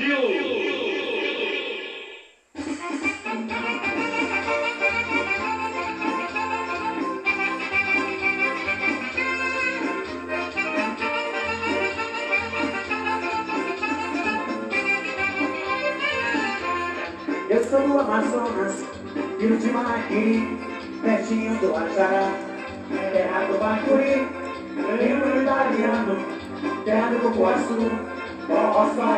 Eu 0.00 0.14
sou 17.64 17.80
do 17.80 17.98
Amazonas, 17.98 18.84
filho 19.40 19.56
de 19.56 19.70
Manaquiri, 19.72 20.58
pertinho 21.02 21.58
do 21.58 21.74
Ajará, 21.74 22.30
terra 23.12 23.46
do 23.46 23.58
Bacuri, 23.58 24.28
livro 25.00 25.42
italiano, 25.42 26.24
terra 26.84 27.10
do 27.10 27.18
Cupuaçu, 27.18 27.90
forró 28.46 28.94
só 28.94 29.17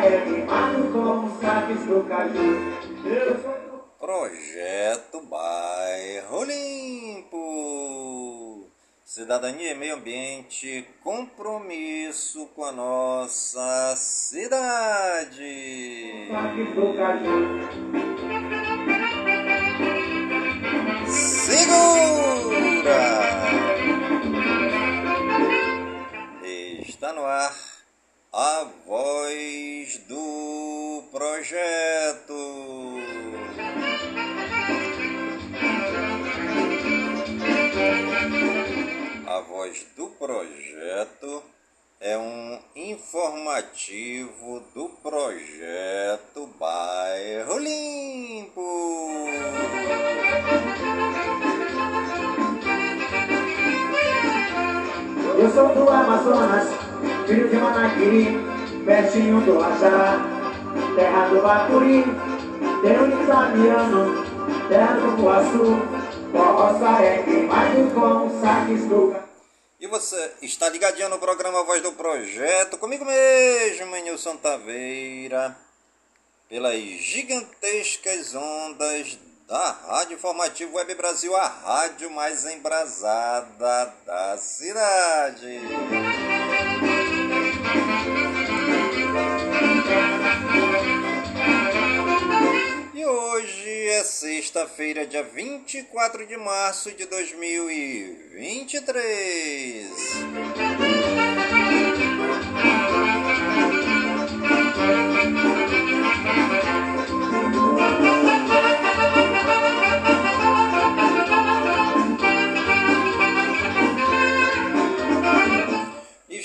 Projeto 3.99 5.21
Bairro 5.21 6.43
Limpo. 6.43 7.41
Cidadania 9.05 9.71
e 9.71 9.75
meio 9.75 9.95
ambiente, 9.95 10.85
compromisso 11.03 12.47
com 12.55 12.63
a 12.65 12.71
nossa 12.71 13.93
cidade. 13.95 15.51
Segura! 21.07 22.51
Está 26.81 27.13
no 27.13 27.25
ar 27.25 27.70
a 28.33 28.65
voz 28.87 29.97
do 30.07 31.03
projeto. 31.11 32.33
A 39.27 39.39
voz 39.41 39.85
do 39.97 40.07
projeto 40.11 41.43
é 41.99 42.17
um 42.17 42.57
informativo 42.73 44.61
do 44.73 44.87
projeto 45.03 46.47
Bairro 46.57 47.57
Limpo. 47.57 48.61
Eu 55.37 55.51
sou 55.51 55.75
do 55.75 55.89
Amazonas, 55.89 56.90
filho 57.27 57.49
de 57.49 57.55
Manaquiri, 57.55 58.39
pertinho 58.85 59.41
do 59.41 59.63
Ajará, 59.63 60.19
terra 60.95 61.27
do 61.27 61.41
Bacuri, 61.41 62.03
terra 62.81 63.05
do 63.05 63.23
Italiano, 63.23 64.25
terra 64.67 64.93
do 64.93 65.15
Cupuaçu, 65.15 66.01
forró 66.31 66.79
só 66.79 66.99
é 66.99 67.23
queimado 67.23 67.91
com 67.93 68.27
os 68.27 68.41
saques 68.41 68.85
do 68.85 69.11
caju. 69.11 69.31
E 69.79 69.87
você 69.87 70.31
está 70.43 70.69
ligadinho 70.69 71.09
no 71.09 71.17
programa 71.17 71.63
Voz 71.63 71.81
do 71.81 71.91
Projeto, 71.93 72.77
comigo 72.77 73.03
mesmo, 73.03 73.95
Nilson 73.95 74.37
Taveira, 74.37 75.57
pelas 76.47 76.79
gigantescas 76.79 78.35
ondas 78.35 79.17
da 79.47 79.71
Rádio 79.71 80.15
Informativo 80.15 80.77
Web 80.77 80.95
Brasil, 80.95 81.35
a 81.35 81.47
rádio 81.47 82.11
mais 82.11 82.45
embrasada 82.45 83.93
da 84.05 84.37
cidade. 84.37 85.59
E 92.93 93.05
hoje 93.05 93.87
é 93.89 94.03
sexta-feira, 94.03 95.05
dia 95.05 95.23
24 95.23 96.27
de 96.27 96.35
março 96.37 96.91
de 96.91 97.05
2023. 97.05 99.91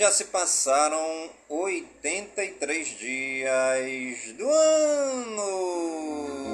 Já 0.07 0.13
se 0.13 0.25
passaram 0.27 1.31
83 1.49 2.89
dias 2.97 4.33
do 4.39 4.49
ano. 4.49 6.46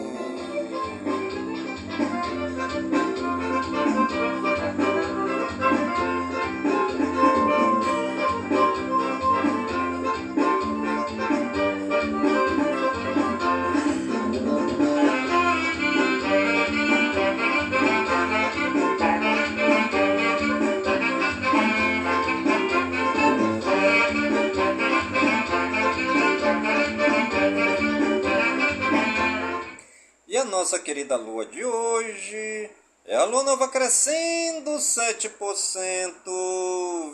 Nossa 30.52 30.78
querida 30.78 31.16
lua 31.16 31.46
de 31.46 31.64
hoje 31.64 32.68
é 33.06 33.16
a 33.16 33.24
lua 33.24 33.42
nova 33.42 33.68
crescendo 33.68 34.72
7% 34.72 35.30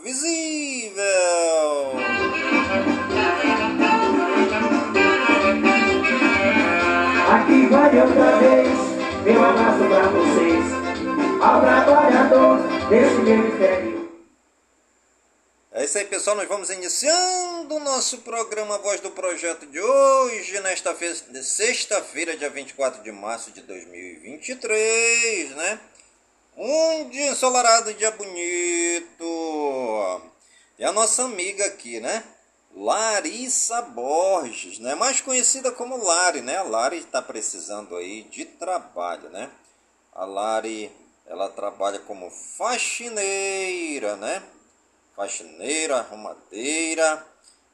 visível. 0.03 1.05
Aqui 7.33 7.67
vai 7.69 8.01
outra 8.01 8.39
vez, 8.39 8.77
meu 9.23 9.45
abraço 9.45 9.85
pra 9.87 10.09
vocês, 10.09 10.65
ao 11.41 11.61
trabalhador 11.61 12.59
desse 12.89 13.21
meu 13.21 13.37
império. 13.37 13.88
Aí, 15.99 16.05
pessoal. 16.05 16.37
Nós 16.37 16.47
vamos 16.47 16.71
iniciando 16.71 17.75
o 17.75 17.81
nosso 17.81 18.19
programa 18.19 18.79
Voz 18.79 19.01
do 19.01 19.11
Projeto 19.11 19.67
de 19.67 19.81
hoje, 19.81 20.61
nesta 20.61 20.95
fe- 20.95 21.43
sexta-feira, 21.43 22.37
dia 22.37 22.49
24 22.49 23.03
de 23.03 23.11
março 23.11 23.51
de 23.51 23.63
2023, 23.63 25.51
né? 25.57 25.81
Um 26.57 27.09
dia 27.09 27.33
ensolarado, 27.33 27.93
dia 27.95 28.13
bonito. 28.13 29.25
E 30.79 30.85
a 30.85 30.93
nossa 30.93 31.25
amiga 31.25 31.67
aqui, 31.67 31.99
né? 31.99 32.23
Larissa 32.77 33.83
Borges, 33.83 34.79
né? 34.79 34.95
Mais 34.95 35.21
conhecida 35.21 35.73
como 35.73 35.97
Lari, 35.97 36.43
né? 36.43 36.59
A 36.59 36.63
Lari 36.63 36.99
está 36.99 37.21
precisando 37.21 37.97
aí 37.97 38.23
de 38.23 38.45
trabalho, 38.45 39.31
né? 39.31 39.51
A 40.13 40.25
Lari, 40.25 40.93
ela 41.27 41.49
trabalha 41.49 41.99
como 42.01 42.31
faxineira, 42.31 44.15
né? 44.17 44.41
Faxineira, 45.19 45.97
arrumadeira, 45.97 47.27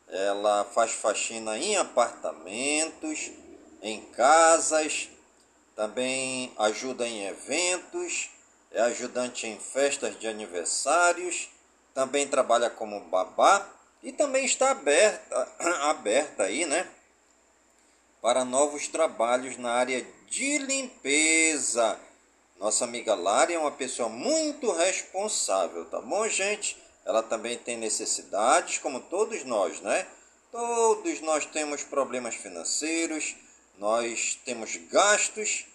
ela 0.08 0.64
faz 0.64 0.92
faxina 0.92 1.58
em 1.58 1.76
apartamentos, 1.76 3.30
em 3.82 4.00
casas, 4.12 5.10
também 5.76 6.54
ajuda 6.58 7.06
em 7.06 7.26
eventos, 7.26 8.30
é 8.72 8.80
ajudante 8.80 9.46
em 9.46 9.58
festas 9.58 10.18
de 10.18 10.26
aniversários, 10.26 11.50
também 11.92 12.26
trabalha 12.26 12.70
como 12.70 12.98
babá 13.10 13.68
e 14.02 14.10
também 14.10 14.46
está 14.46 14.70
aberta, 14.70 15.52
aberta 15.90 16.44
aí, 16.44 16.64
né? 16.64 16.88
Para 18.22 18.42
novos 18.42 18.88
trabalhos 18.88 19.58
na 19.58 19.70
área 19.70 20.02
de 20.30 20.56
limpeza. 20.56 22.00
Nossa 22.58 22.84
amiga 22.84 23.14
Lari 23.14 23.52
é 23.52 23.58
uma 23.58 23.70
pessoa 23.70 24.08
muito 24.08 24.72
responsável, 24.72 25.84
tá 25.84 26.00
bom, 26.00 26.26
gente? 26.26 26.83
Ela 27.04 27.22
também 27.22 27.58
tem 27.58 27.76
necessidades, 27.76 28.78
como 28.78 29.00
todos 29.00 29.44
nós, 29.44 29.80
né? 29.80 30.06
Todos 30.50 31.20
nós 31.20 31.44
temos 31.44 31.82
problemas 31.82 32.34
financeiros, 32.34 33.36
nós 33.78 34.38
temos 34.44 34.76
gastos, 34.90 35.66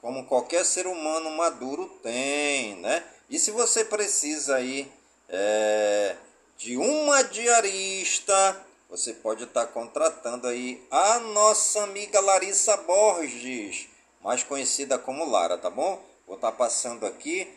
como 0.00 0.26
qualquer 0.26 0.64
ser 0.64 0.86
humano 0.86 1.30
maduro 1.30 1.86
tem, 2.02 2.76
né? 2.76 3.02
E 3.30 3.38
se 3.38 3.50
você 3.50 3.84
precisa 3.84 4.56
aí 4.56 4.90
é, 5.28 6.16
de 6.58 6.76
uma 6.76 7.22
diarista, 7.22 8.60
você 8.90 9.14
pode 9.14 9.44
estar 9.44 9.66
contratando 9.68 10.46
aí 10.46 10.86
a 10.90 11.18
nossa 11.18 11.82
amiga 11.84 12.20
Larissa 12.20 12.76
Borges, 12.76 13.88
mais 14.22 14.42
conhecida 14.42 14.98
como 14.98 15.24
Lara, 15.30 15.56
tá 15.56 15.70
bom? 15.70 16.04
Vou 16.26 16.36
estar 16.36 16.52
passando 16.52 17.06
aqui 17.06 17.50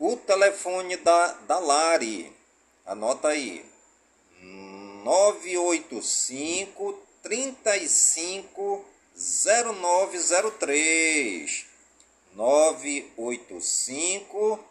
o 0.00 0.16
telefone 0.16 0.96
da, 0.96 1.28
da 1.46 1.60
Lari. 1.60 2.32
Anota 2.86 3.28
aí. 3.28 3.64
985 5.04 6.98
35 7.22 8.84
0903 9.14 11.66
985 12.34 14.64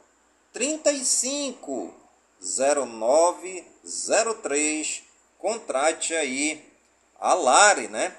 35 0.51 1.93
0903 2.41 5.03
contrate 5.37 6.15
aí 6.15 6.65
a 7.19 7.35
Lari, 7.35 7.87
né? 7.87 8.17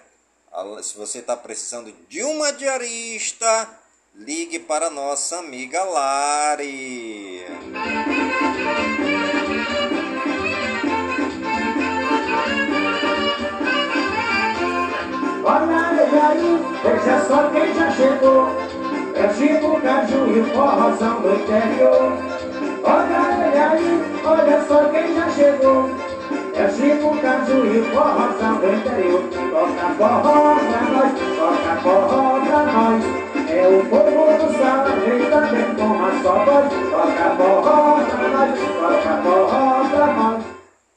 Se 0.83 0.97
você 0.97 1.19
está 1.19 1.37
precisando 1.37 1.93
de 2.09 2.23
uma 2.23 2.53
diarista, 2.53 3.80
ligue 4.15 4.59
para 4.59 4.91
nossa 4.91 5.39
amiga 5.39 5.83
Lari. 5.85 7.45
Olha 15.45 16.03
ele 16.03 16.19
aí, 16.19 16.61
veja 16.83 17.21
só 17.27 17.51
quem 17.51 17.75
já 17.75 17.91
chegou. 17.93 18.49
É 19.15 19.35
Chico, 19.35 19.81
Caju 19.81 20.39
e 20.39 20.55
forrozão 20.55 21.21
do 21.21 21.35
interior. 21.35 22.13
Olha 22.85 23.71
aí, 23.71 24.23
olha 24.25 24.65
só 24.67 24.85
quem 24.91 25.15
já 25.15 25.31
chegou. 25.31 25.91
É 26.55 26.69
Chico, 26.71 27.21
Caju 27.21 27.67
e 27.67 27.91
forrozão 27.93 28.57
do 28.57 28.75
interior 28.75 29.23
Toca 29.51 29.95
forró 29.99 30.55
pra 30.55 30.83
nós, 30.83 31.13
toca 31.37 31.81
forró 31.83 32.41
pra 32.41 32.65
nós 32.73 33.20
É 33.51 35.31
também 35.31 35.77
Toca 36.23 37.37
forró 37.37 38.05
pra 38.05 38.29
nós, 38.29 38.61
toca 38.61 39.23
forró 39.23 39.89
pra 39.89 40.07
nós 40.13 40.45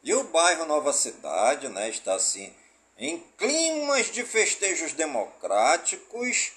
E 0.04 0.14
o 0.14 0.24
bairro 0.26 0.66
Nova 0.66 0.94
Cidade, 0.94 1.70
né, 1.70 1.90
está 1.90 2.16
assim 2.16 2.54
em 2.98 3.18
climas 3.38 4.12
de 4.12 4.24
festejos 4.24 4.94
democráticos, 4.94 6.54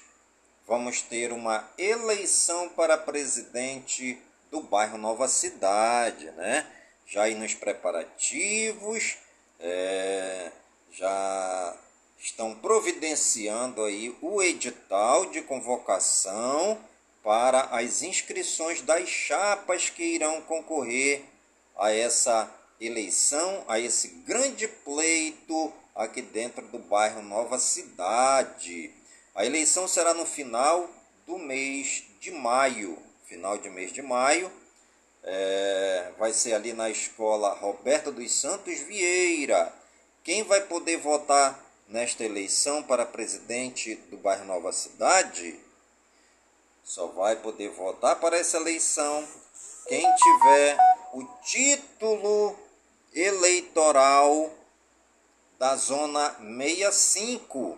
vamos 0.67 1.01
ter 1.01 1.31
uma 1.31 1.67
eleição 1.77 2.69
para 2.69 2.97
presidente 2.97 4.21
do 4.51 4.61
bairro 4.61 4.97
Nova 4.97 5.27
Cidade, 5.27 6.29
né? 6.31 6.65
já 7.07 7.23
aí 7.23 7.35
nos 7.35 7.53
preparativos, 7.53 9.17
é, 9.59 10.51
já 10.91 11.75
estão 12.19 12.55
providenciando 12.55 13.83
aí 13.83 14.15
o 14.21 14.41
edital 14.41 15.27
de 15.27 15.41
convocação 15.41 16.79
para 17.23 17.61
as 17.71 18.01
inscrições 18.01 18.81
das 18.81 19.07
chapas 19.07 19.89
que 19.89 20.03
irão 20.03 20.41
concorrer 20.41 21.23
a 21.77 21.91
essa 21.91 22.51
eleição, 22.79 23.63
a 23.67 23.79
esse 23.79 24.07
grande 24.25 24.67
pleito 24.67 25.73
aqui 25.95 26.21
dentro 26.21 26.65
do 26.67 26.79
bairro 26.79 27.21
Nova 27.21 27.59
Cidade. 27.59 28.91
A 29.35 29.45
eleição 29.45 29.87
será 29.87 30.13
no 30.13 30.25
final 30.25 30.89
do 31.25 31.37
mês 31.37 32.03
de 32.19 32.31
maio, 32.31 32.97
final 33.25 33.57
de 33.57 33.69
mês 33.69 33.91
de 33.91 34.01
maio, 34.01 34.51
é, 35.23 36.11
vai 36.17 36.31
ser 36.31 36.53
ali 36.53 36.71
na 36.71 36.89
escola 36.89 37.53
Roberto 37.53 38.11
dos 38.11 38.31
Santos 38.31 38.79
Vieira. 38.79 39.73
Quem 40.23 40.43
vai 40.43 40.61
poder 40.61 40.97
votar 40.97 41.66
nesta 41.87 42.23
eleição 42.23 42.83
para 42.83 43.05
presidente 43.05 43.95
do 44.09 44.17
bairro 44.17 44.45
Nova 44.45 44.71
Cidade? 44.71 45.59
Só 46.83 47.07
vai 47.07 47.35
poder 47.35 47.69
votar 47.69 48.15
para 48.17 48.37
essa 48.37 48.57
eleição 48.57 49.27
quem 49.87 50.05
tiver 50.15 50.77
o 51.13 51.23
título 51.43 52.57
eleitoral 53.13 54.51
da 55.57 55.75
zona 55.75 56.35
65, 56.39 57.77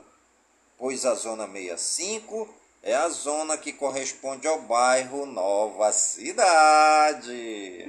pois 0.78 1.06
a 1.06 1.16
zona 1.16 1.48
65 1.48 2.50
é 2.82 2.96
a 2.96 3.10
zona 3.10 3.58
que 3.58 3.74
corresponde 3.74 4.48
ao 4.48 4.62
bairro 4.62 5.26
Nova 5.26 5.92
Cidade. 5.92 7.86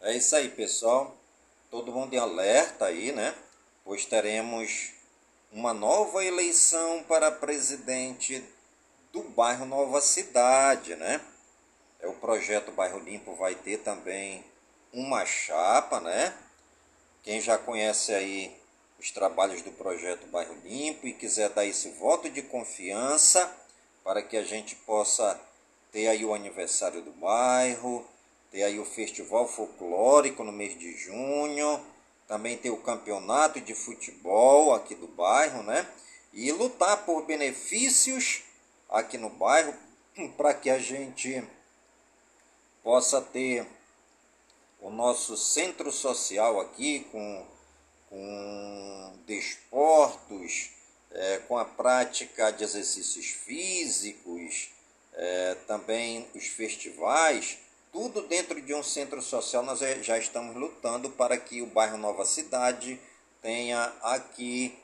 É 0.00 0.16
isso 0.16 0.34
aí, 0.34 0.48
pessoal. 0.48 1.16
Todo 1.70 1.92
mundo 1.92 2.12
em 2.14 2.18
alerta 2.18 2.86
aí, 2.86 3.12
né? 3.12 3.34
Pois 3.84 4.04
teremos 4.04 4.92
uma 5.52 5.72
nova 5.72 6.24
eleição 6.24 7.04
para 7.04 7.30
presidente 7.30 8.44
do 9.12 9.22
bairro 9.22 9.64
Nova 9.64 10.00
Cidade, 10.00 10.96
né? 10.96 11.20
É 12.00 12.08
o 12.08 12.14
projeto 12.14 12.72
Bairro 12.72 12.98
Limpo 12.98 13.34
vai 13.34 13.54
ter 13.54 13.78
também 13.78 14.44
uma 14.92 15.24
chapa, 15.24 16.00
né? 16.00 16.34
Quem 17.22 17.40
já 17.40 17.58
conhece 17.58 18.14
aí 18.14 18.56
os 18.98 19.10
trabalhos 19.10 19.60
do 19.62 19.70
projeto 19.72 20.26
Bairro 20.28 20.54
Limpo 20.64 21.06
e 21.06 21.12
quiser 21.12 21.50
dar 21.50 21.66
esse 21.66 21.90
voto 21.90 22.30
de 22.30 22.42
confiança 22.42 23.54
para 24.02 24.22
que 24.22 24.36
a 24.36 24.42
gente 24.42 24.74
possa 24.74 25.38
ter 25.92 26.08
aí 26.08 26.24
o 26.24 26.32
aniversário 26.32 27.02
do 27.02 27.10
bairro, 27.12 28.06
ter 28.50 28.62
aí 28.62 28.78
o 28.78 28.84
festival 28.84 29.46
folclórico 29.46 30.42
no 30.42 30.52
mês 30.52 30.78
de 30.78 30.96
junho, 30.96 31.84
também 32.26 32.56
ter 32.56 32.70
o 32.70 32.78
campeonato 32.78 33.60
de 33.60 33.74
futebol 33.74 34.74
aqui 34.74 34.94
do 34.94 35.08
bairro, 35.08 35.62
né? 35.62 35.86
E 36.32 36.50
lutar 36.52 37.04
por 37.04 37.26
benefícios 37.26 38.42
aqui 38.88 39.18
no 39.18 39.28
bairro 39.28 39.74
para 40.36 40.54
que 40.54 40.70
a 40.70 40.78
gente 40.78 41.42
possa 42.82 43.20
ter 43.20 43.66
o 44.80 44.90
nosso 44.90 45.36
centro 45.36 45.92
social 45.92 46.60
aqui 46.60 47.06
com, 47.12 47.46
com 48.08 49.18
desportos, 49.26 50.70
é, 51.10 51.38
com 51.48 51.58
a 51.58 51.64
prática 51.64 52.50
de 52.50 52.64
exercícios 52.64 53.26
físicos, 53.26 54.70
é, 55.14 55.54
também 55.66 56.26
os 56.34 56.46
festivais, 56.46 57.58
tudo 57.92 58.22
dentro 58.22 58.60
de 58.60 58.72
um 58.74 58.82
centro 58.82 59.20
social. 59.20 59.62
Nós 59.62 59.80
já 60.02 60.18
estamos 60.18 60.56
lutando 60.56 61.10
para 61.10 61.36
que 61.36 61.60
o 61.60 61.66
bairro 61.66 61.98
Nova 61.98 62.24
Cidade 62.24 62.98
tenha 63.42 63.92
aqui 64.02 64.78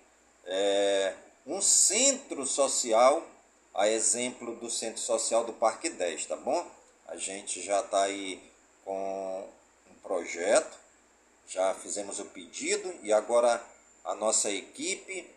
é, 0.44 1.14
um 1.46 1.60
centro 1.60 2.44
social, 2.44 3.26
a 3.74 3.88
exemplo 3.88 4.56
do 4.56 4.70
centro 4.70 5.00
social 5.00 5.44
do 5.44 5.52
Parque 5.52 5.90
10, 5.90 6.26
tá 6.26 6.36
bom? 6.36 6.66
A 7.06 7.16
gente 7.16 7.62
já 7.62 7.80
está 7.80 8.02
aí 8.02 8.42
com 8.84 9.46
projeto, 10.06 10.78
já 11.48 11.74
fizemos 11.74 12.18
o 12.18 12.24
pedido 12.26 12.92
e 13.02 13.12
agora 13.12 13.62
a 14.04 14.14
nossa 14.14 14.50
equipe 14.50 15.28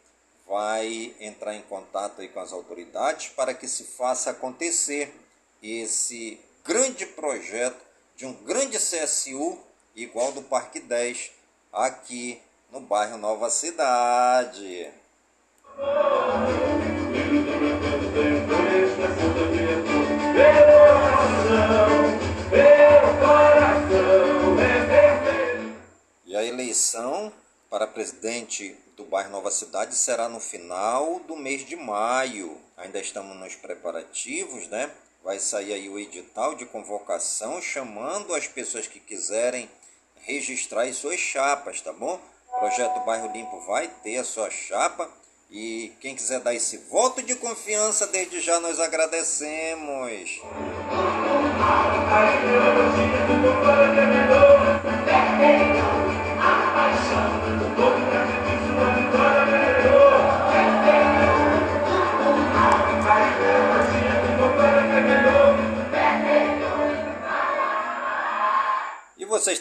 vai 0.47 1.13
entrar 1.19 1.55
em 1.55 1.61
contato 1.63 2.21
aí 2.21 2.29
com 2.29 2.39
as 2.39 2.53
autoridades 2.53 3.29
para 3.29 3.53
que 3.53 3.67
se 3.67 3.83
faça 3.83 4.31
acontecer 4.31 5.13
esse 5.61 6.39
grande 6.63 7.05
projeto 7.05 7.79
de 8.15 8.25
um 8.25 8.33
grande 8.43 8.77
CSU 8.77 9.57
igual 9.95 10.31
do 10.31 10.41
Parque 10.41 10.79
10 10.79 11.31
aqui 11.73 12.41
no 12.71 12.79
bairro 12.79 13.17
Nova 13.17 13.49
Cidade. 13.49 14.91
Eleição 26.69 27.33
para 27.67 27.88
presidente 27.88 28.75
do 28.95 29.03
bairro 29.03 29.31
Nova 29.31 29.49
Cidade 29.49 29.95
será 29.95 30.29
no 30.29 30.39
final 30.39 31.19
do 31.21 31.35
mês 31.35 31.65
de 31.65 31.75
maio. 31.75 32.57
Ainda 32.77 32.99
estamos 32.99 33.35
nos 33.38 33.55
preparativos, 33.55 34.67
né? 34.67 34.91
Vai 35.23 35.39
sair 35.39 35.73
aí 35.73 35.89
o 35.89 35.97
edital 35.97 36.53
de 36.53 36.65
convocação 36.67 37.59
chamando 37.59 38.35
as 38.35 38.47
pessoas 38.47 38.88
que 38.88 38.99
quiserem 38.99 39.69
registrar 40.21 40.83
as 40.83 40.97
suas 40.97 41.19
chapas, 41.19 41.81
tá 41.81 41.91
bom? 41.91 42.19
O 42.47 42.59
projeto 42.59 43.03
Bairro 43.03 43.31
Limpo 43.31 43.59
vai 43.61 43.88
ter 44.03 44.17
a 44.17 44.23
sua 44.23 44.51
chapa 44.51 45.09
e 45.49 45.91
quem 45.99 46.15
quiser 46.15 46.39
dar 46.41 46.53
esse 46.53 46.77
voto 46.77 47.23
de 47.23 47.35
confiança, 47.35 48.05
desde 48.05 48.39
já 48.39 48.59
nós 48.59 48.79
agradecemos. 48.79 50.39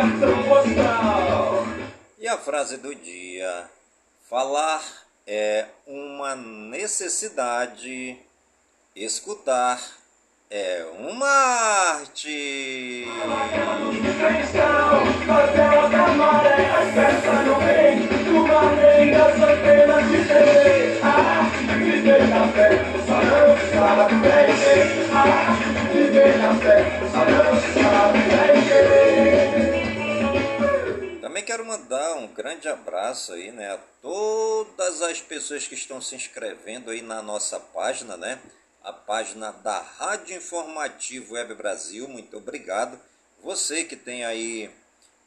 Cartão 0.00 0.42
postal. 0.44 1.66
E 2.18 2.26
a 2.26 2.38
frase 2.38 2.78
do 2.78 2.94
dia: 2.94 3.68
falar 4.28 4.82
é 5.26 5.66
uma 5.86 6.34
necessidade, 6.34 8.16
escutar 8.96 9.78
é 10.50 10.86
uma 10.98 11.28
arte. 11.28 13.06
Na 22.30 22.48
fé, 22.48 22.84
só 23.06 23.22
não 23.22 23.56
sabe 23.70 24.14
bem. 24.16 24.30
Ah, 25.12 25.56
viver 25.92 26.38
na 26.38 26.54
fé, 26.54 27.00
só 27.12 27.24
não 27.24 27.50
sabe 27.60 28.18
bem. 28.18 28.30
Também 28.30 28.49
quero 31.50 31.66
mandar 31.66 32.14
um 32.14 32.28
grande 32.28 32.68
abraço 32.68 33.32
aí, 33.32 33.50
né, 33.50 33.72
a 33.72 33.78
todas 34.00 35.02
as 35.02 35.20
pessoas 35.20 35.66
que 35.66 35.74
estão 35.74 36.00
se 36.00 36.14
inscrevendo 36.14 36.92
aí 36.92 37.02
na 37.02 37.20
nossa 37.20 37.58
página, 37.58 38.16
né? 38.16 38.40
a 38.84 38.92
página 38.92 39.50
da 39.50 39.80
Rádio 39.80 40.36
Informativo 40.36 41.34
Web 41.34 41.56
Brasil. 41.56 42.06
Muito 42.06 42.36
obrigado. 42.36 43.00
Você 43.42 43.82
que 43.82 43.96
tem 43.96 44.24
aí 44.24 44.70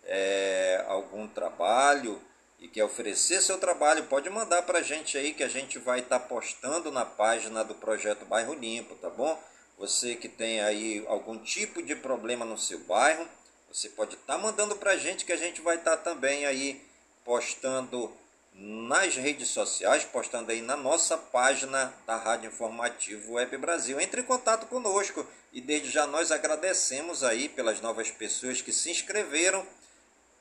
é, 0.05 0.85
algum 0.87 1.27
trabalho 1.27 2.21
e 2.57 2.69
quer 2.69 2.85
oferecer 2.85 3.41
seu 3.41 3.57
trabalho, 3.57 4.05
pode 4.05 4.29
mandar 4.29 4.61
para 4.61 4.79
a 4.79 4.81
gente 4.81 5.17
aí 5.17 5.33
que 5.33 5.43
a 5.43 5.49
gente 5.49 5.77
vai 5.77 5.99
estar 5.99 6.19
tá 6.19 6.25
postando 6.25 6.89
na 6.89 7.03
página 7.03 7.65
do 7.65 7.75
Projeto 7.75 8.23
Bairro 8.23 8.53
Limpo, 8.53 8.95
tá 8.95 9.09
bom? 9.09 9.37
Você 9.77 10.15
que 10.15 10.29
tem 10.29 10.61
aí 10.61 11.03
algum 11.05 11.37
tipo 11.37 11.83
de 11.83 11.97
problema 11.97 12.45
no 12.45 12.57
seu 12.57 12.79
bairro, 12.79 13.27
você 13.73 13.89
pode 13.89 14.13
estar 14.13 14.35
tá 14.35 14.39
mandando 14.39 14.75
para 14.75 14.91
a 14.91 14.97
gente 14.97 15.25
que 15.25 15.33
a 15.33 15.37
gente 15.37 15.59
vai 15.59 15.77
estar 15.77 15.97
tá 15.97 16.11
também 16.11 16.45
aí 16.45 16.79
postando 17.25 18.11
nas 18.53 19.15
redes 19.15 19.47
sociais, 19.47 20.05
postando 20.05 20.51
aí 20.51 20.61
na 20.61 20.77
nossa 20.77 21.17
página 21.17 21.91
da 22.05 22.15
Rádio 22.15 22.49
Informativo 22.49 23.33
Web 23.33 23.57
Brasil. 23.57 23.99
Entre 23.99 24.21
em 24.21 24.23
contato 24.23 24.67
conosco 24.67 25.25
e 25.51 25.59
desde 25.59 25.89
já 25.89 26.05
nós 26.05 26.31
agradecemos 26.31 27.23
aí 27.23 27.49
pelas 27.49 27.81
novas 27.81 28.11
pessoas 28.11 28.61
que 28.61 28.71
se 28.71 28.91
inscreveram, 28.91 29.65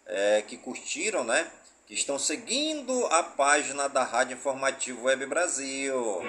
é, 0.05 0.43
que 0.47 0.59
curtiram, 0.59 1.25
né? 1.25 1.51
Que 1.87 1.95
estão 1.95 2.19
seguindo 2.19 3.07
a 3.07 3.23
página 3.23 3.89
da 3.89 4.05
Rádio 4.05 4.35
Informativo 4.35 5.05
Web 5.05 5.25
Brasil. 5.25 6.21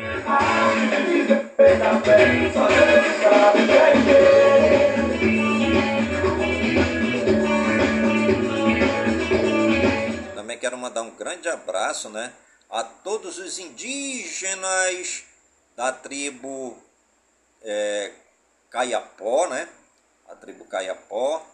Quero 10.57 10.77
mandar 10.77 11.01
um 11.01 11.11
grande 11.11 11.47
abraço 11.49 12.09
né, 12.09 12.33
a 12.69 12.83
todos 12.83 13.37
os 13.37 13.59
indígenas 13.59 15.23
da 15.75 15.91
tribo 15.91 16.77
é, 17.61 18.11
Caiapó, 18.69 19.47
né? 19.47 19.67
A 20.27 20.35
tribo 20.35 20.65
Caiapó, 20.65 21.45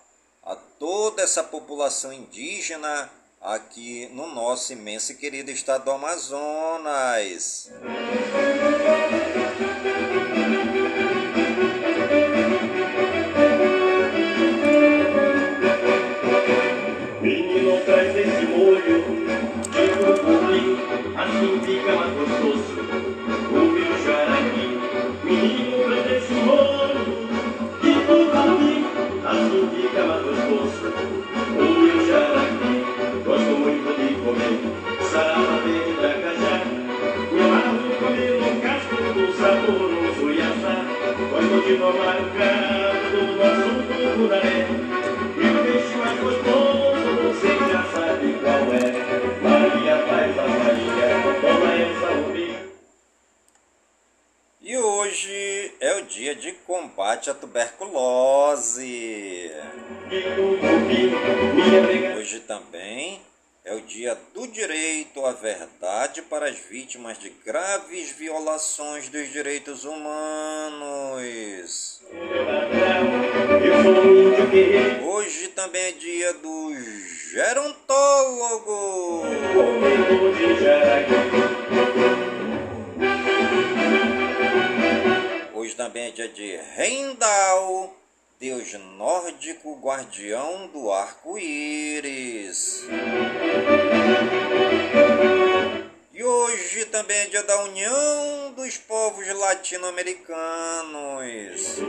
a 0.44 0.56
toda 0.56 1.22
essa 1.22 1.44
população 1.44 2.13
indígena 2.13 3.10
aqui 3.41 4.08
no 4.13 4.27
nosso 4.27 4.74
imenso 4.74 5.12
e 5.12 5.15
querido 5.15 5.51
estado 5.51 5.86
do 5.86 5.91
Amazonas. 5.91 7.70
continua 7.79 9.28
as 66.50 66.58
vítimas 66.58 67.18
de 67.20 67.29
graves 67.46 68.10
violações 68.13 69.08
dos 69.08 69.32
direitos 69.32 69.86
humanos. 69.86 70.82
Hoje 75.03 75.50
também 75.50 75.84
é 75.84 75.91
dia 75.91 76.34
do 76.34 76.74
gerontólogo. 77.32 79.25
Hoje 85.53 85.75
também 85.75 86.08
é 86.08 86.12
dia 86.12 86.29
de 86.29 86.58
Rendal 86.75 87.94
Deus 88.39 88.74
nórdico, 88.98 89.77
guardião 89.82 90.68
do 90.68 90.89
arco-íris. 90.94 92.88
E 96.19 96.21
hoje 96.21 96.83
também 96.88 97.17
é 97.17 97.27
dia 97.27 97.43
da 97.43 97.63
união 97.63 98.51
dos 98.51 98.75
povos 98.75 99.25
latino-americanos. 99.25 101.79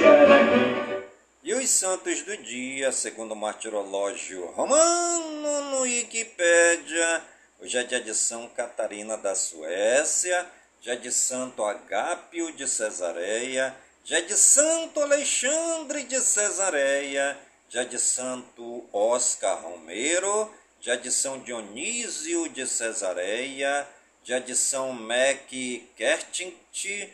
Jaraqui. 0.00 1.04
E 1.42 1.52
os 1.52 1.68
santos 1.68 2.22
do 2.22 2.34
dia, 2.38 2.90
segundo 2.90 3.32
o 3.32 3.36
martirológio 3.36 4.46
romano 4.46 5.72
no 5.72 5.82
Wikipédia, 5.82 7.22
hoje 7.60 7.76
é 7.76 7.82
dia 7.82 8.00
de 8.00 8.14
São 8.14 8.48
Catarina 8.48 9.18
da 9.18 9.34
Suécia, 9.34 10.46
dia 10.84 10.96
de 10.98 11.10
Santo 11.10 11.64
Agápio 11.64 12.52
de 12.52 12.68
Cesareia, 12.68 13.74
dia 14.04 14.20
de 14.20 14.36
Santo 14.36 15.00
Alexandre 15.00 16.02
de 16.02 16.20
Cesareia, 16.20 17.38
dia 17.70 17.86
de 17.86 17.98
Santo 17.98 18.86
Oscar 18.92 19.62
Romero, 19.62 20.54
dia 20.82 20.94
de 20.98 21.10
São 21.10 21.38
Dionísio 21.38 22.50
de 22.50 22.66
Cesareia, 22.66 23.88
dia 24.22 24.38
de 24.42 24.54
São 24.54 24.92
Mac 24.92 25.48
Kertint, 25.96 27.08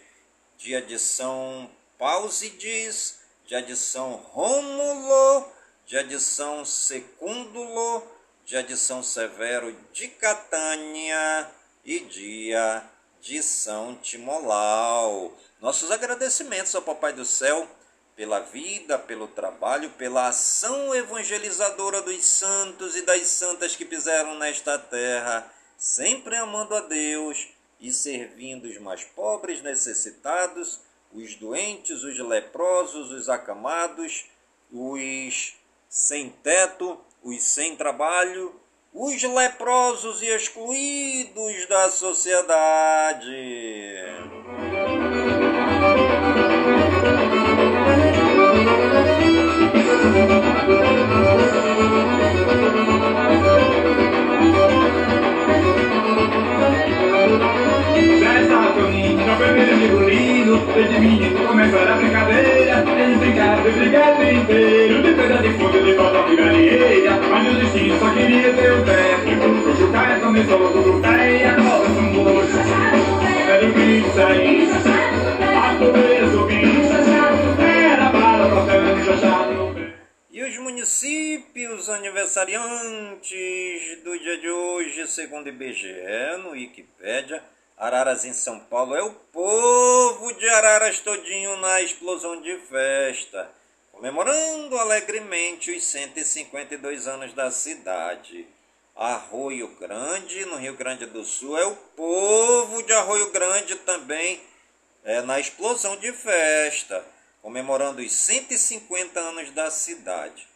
dia 0.58 0.82
de 0.82 0.98
São 0.98 1.70
Pausides, 1.96 3.20
dia 3.46 3.62
de 3.62 3.76
São 3.76 4.14
Rômulo, 4.14 5.48
dia 5.86 6.02
de 6.02 6.18
São 6.18 6.64
Secúndulo, 6.64 8.02
de 8.44 8.76
São 8.76 9.00
Severo 9.00 9.72
de 9.92 10.08
Catânia 10.08 11.48
e 11.84 12.00
dia 12.00 12.84
de 13.20 13.42
São 13.42 13.94
Timolau. 13.96 15.36
Nossos 15.60 15.90
agradecimentos 15.90 16.74
ao 16.74 16.82
Papai 16.82 17.12
do 17.12 17.24
Céu 17.24 17.68
pela 18.16 18.40
vida, 18.40 18.98
pelo 18.98 19.28
trabalho, 19.28 19.90
pela 19.90 20.28
ação 20.28 20.94
evangelizadora 20.94 22.02
dos 22.02 22.24
santos 22.24 22.96
e 22.96 23.02
das 23.02 23.26
santas 23.28 23.76
que 23.76 23.84
fizeram 23.84 24.38
nesta 24.38 24.78
terra, 24.78 25.50
sempre 25.76 26.36
amando 26.36 26.74
a 26.74 26.80
Deus 26.80 27.48
e 27.80 27.92
servindo 27.92 28.66
os 28.66 28.78
mais 28.78 29.04
pobres, 29.04 29.62
necessitados, 29.62 30.80
os 31.12 31.34
doentes, 31.36 32.04
os 32.04 32.18
leprosos, 32.18 33.10
os 33.10 33.28
acamados, 33.28 34.26
os 34.70 35.54
sem 35.88 36.28
teto, 36.28 37.00
os 37.22 37.42
sem 37.42 37.74
trabalho, 37.74 38.54
os 38.92 39.22
leprosos 39.22 40.20
e 40.22 40.26
excluídos 40.26 41.66
da 41.68 41.90
sociedade. 41.90 43.36
Começaram 61.46 61.92
a 61.92 61.96
brincadeira 61.96 62.84
Eles 62.98 63.18
brincaram 63.18 63.64
o 63.64 63.72
dia 63.72 64.32
inteiro 64.32 65.02
De 65.02 65.14
pedra 65.14 65.38
de 65.42 65.58
bola 66.20 66.28
de 66.28 66.36
galinheira 66.36 67.16
Mas 67.16 67.48
o 67.48 67.54
destino 67.58 67.98
só 67.98 68.12
queria 68.12 68.52
ter 68.54 68.72
o 68.72 68.84
pé 68.84 69.14
E 69.26 69.36
quando 69.36 69.60
o 69.60 69.64
coxo 69.64 69.90
caia, 69.92 70.20
começou 70.20 70.66
a 70.66 70.72
cutucar 70.72 71.28
E 71.28 71.44
a 71.44 71.54
cobra 71.54 71.88
zumbou 71.88 72.42
Era 73.48 73.66
o 73.66 73.72
grito 73.72 74.14
sair 74.14 74.68
A 75.56 75.74
pobreza 75.78 76.32
subindo 76.32 76.90
Era 77.62 78.06
a 78.06 78.12
bala 78.12 78.48
tocando, 78.48 79.04
chachado 79.04 79.54
no 79.54 79.74
pé 79.74 79.94
E 80.30 80.42
os 80.42 80.58
municípios 80.58 81.88
aniversariantes 81.88 84.02
do 84.04 84.18
dia 84.18 84.38
de 84.38 84.48
hoje, 84.48 85.06
segundo 85.06 85.46
o 85.46 85.48
IBGE, 85.48 86.36
no 86.42 86.50
Wikipédia, 86.50 87.42
Araras 87.76 88.24
em 88.24 88.32
São 88.32 88.58
Paulo 88.58 88.94
é 88.94 89.02
o 89.02 89.10
povo 89.10 90.32
de 90.34 90.48
Araras 90.48 91.00
todinho 91.00 91.56
na 91.56 91.80
explosão 91.80 92.40
de 92.42 92.56
festa, 92.56 93.50
comemorando 94.00 94.78
alegremente 94.78 95.70
os 95.70 95.84
152 95.84 97.06
anos 97.06 97.34
da 97.34 97.50
cidade. 97.50 98.46
Arroio 98.96 99.68
Grande, 99.78 100.46
no 100.46 100.56
Rio 100.56 100.74
Grande 100.74 101.04
do 101.04 101.22
Sul, 101.22 101.58
é 101.58 101.66
o 101.66 101.76
povo 101.76 102.82
de 102.82 102.94
Arroio 102.94 103.30
Grande 103.30 103.74
também 103.74 104.40
é, 105.04 105.20
na 105.20 105.38
explosão 105.38 105.98
de 105.98 106.12
festa, 106.14 107.04
comemorando 107.42 108.00
os 108.00 108.10
150 108.10 109.20
anos 109.20 109.50
da 109.50 109.70
cidade. 109.70 110.48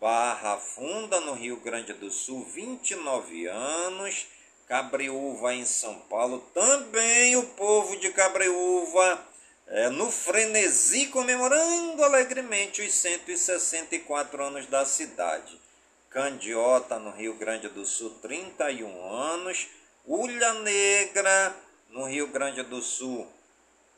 Barra 0.00 0.56
Funda, 0.56 1.20
no 1.20 1.34
Rio 1.34 1.58
Grande 1.60 1.92
do 1.92 2.10
Sul, 2.10 2.44
29 2.46 3.46
anos. 3.46 4.26
Cabreúva 4.66 5.54
em 5.54 5.64
São 5.64 6.00
Paulo, 6.10 6.40
também 6.52 7.36
o 7.36 7.46
povo 7.50 7.96
de 7.96 8.10
Cabreúva 8.10 9.24
é, 9.68 9.88
no 9.90 10.10
frenesi 10.10 11.06
comemorando 11.06 12.02
alegremente 12.02 12.82
os 12.82 12.92
164 12.94 14.42
anos 14.42 14.66
da 14.66 14.84
cidade. 14.84 15.60
Candiota 16.10 16.98
no 16.98 17.10
Rio 17.10 17.34
Grande 17.34 17.68
do 17.68 17.84
Sul, 17.84 18.10
31 18.22 19.12
anos. 19.12 19.68
Ulha 20.06 20.54
Negra 20.54 21.54
no 21.90 22.04
Rio 22.04 22.28
Grande 22.28 22.62
do 22.62 22.80
Sul, 22.80 23.30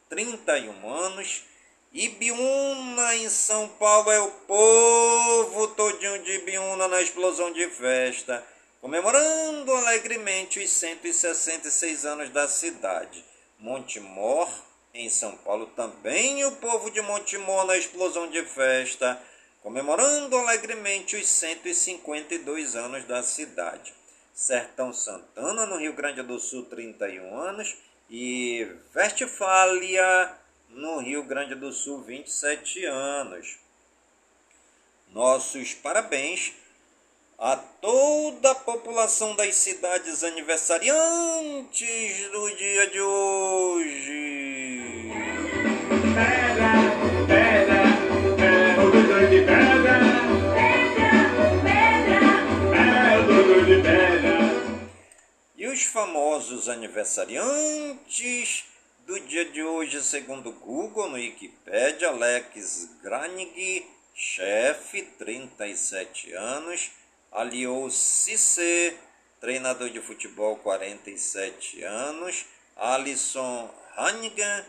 31 0.08 0.90
anos. 0.92 1.44
Ibiúna 1.92 3.16
em 3.16 3.28
São 3.28 3.68
Paulo 3.68 4.10
é 4.10 4.20
o 4.20 4.30
povo 4.30 5.68
todinho 5.68 6.22
de 6.22 6.32
Ibiúna 6.32 6.88
na 6.88 7.00
explosão 7.00 7.52
de 7.52 7.68
festa 7.68 8.44
comemorando 8.80 9.74
alegremente 9.74 10.58
os 10.58 10.70
166 10.70 12.06
anos 12.06 12.30
da 12.30 12.48
cidade. 12.48 13.24
Montemor, 13.58 14.48
em 14.92 15.08
São 15.08 15.36
Paulo, 15.38 15.66
também 15.76 16.44
o 16.44 16.56
povo 16.56 16.90
de 16.90 17.00
Montemor 17.00 17.64
na 17.64 17.76
explosão 17.76 18.28
de 18.28 18.42
festa, 18.44 19.20
comemorando 19.62 20.36
alegremente 20.36 21.16
os 21.16 21.28
152 21.28 22.76
anos 22.76 23.04
da 23.04 23.22
cidade. 23.22 23.94
Sertão 24.34 24.92
Santana, 24.92 25.66
no 25.66 25.76
Rio 25.76 25.92
Grande 25.92 26.22
do 26.22 26.40
Sul, 26.40 26.64
31 26.64 27.38
anos, 27.38 27.76
e 28.08 28.66
Westfália, 28.94 30.34
no 30.70 30.98
Rio 30.98 31.22
Grande 31.24 31.54
do 31.54 31.72
Sul, 31.72 32.02
27 32.02 32.84
anos. 32.86 33.58
Nossos 35.12 35.74
parabéns 35.74 36.52
a 37.38 37.56
toda 37.56 38.50
a 38.50 38.54
população 38.54 39.34
das 39.34 39.54
cidades 39.54 40.22
aniversariantes 40.22 42.30
do 42.30 42.56
dia 42.56 42.86
de 42.88 43.00
hoje. 43.00 44.49
Famosos 55.90 56.68
aniversariantes 56.68 58.64
do 59.06 59.18
dia 59.20 59.44
de 59.44 59.60
hoje, 59.60 60.00
segundo 60.02 60.52
Google, 60.52 61.08
no 61.08 61.16
Wikipedia, 61.16 62.08
Alex 62.10 62.88
Granig, 63.02 63.84
chefe, 64.14 65.02
37 65.18 66.32
anos, 66.32 66.92
aliou 67.32 67.90
Cissé, 67.90 68.96
treinador 69.40 69.90
de 69.90 70.00
futebol, 70.00 70.56
47 70.58 71.82
anos, 71.82 72.46
Alisson 72.76 73.68
Hannigan, 73.96 74.64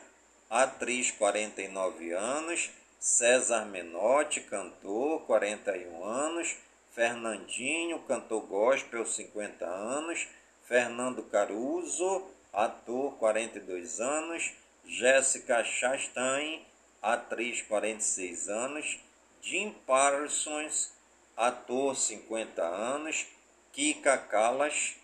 atriz, 0.50 1.12
49 1.12 2.14
anos, 2.14 2.72
César 3.00 3.66
Menotti, 3.66 4.42
cantor, 4.42 5.22
41 5.28 6.04
anos, 6.04 6.56
Fernandinho, 6.96 8.00
cantor 8.00 8.42
gospel, 8.48 9.06
50 9.06 9.66
anos, 9.66 10.28
Fernando 10.72 11.24
Caruso, 11.24 12.30
ator, 12.54 13.18
42 13.18 14.00
anos, 14.00 14.54
Jéssica 14.86 15.62
Chastain, 15.66 16.66
atriz, 17.02 17.62
46 17.64 18.48
anos, 18.48 18.98
Jim 19.42 19.74
Parsons, 19.86 20.94
ator 21.36 21.94
50 21.94 22.64
anos, 22.64 23.28
Kika 23.74 24.18
Calas, 24.18 24.96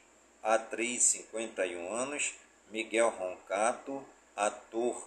atriz 0.41 1.03
51 1.03 1.93
anos, 1.93 2.34
Miguel 2.71 3.10
Roncato, 3.10 4.06
ator 4.38 5.06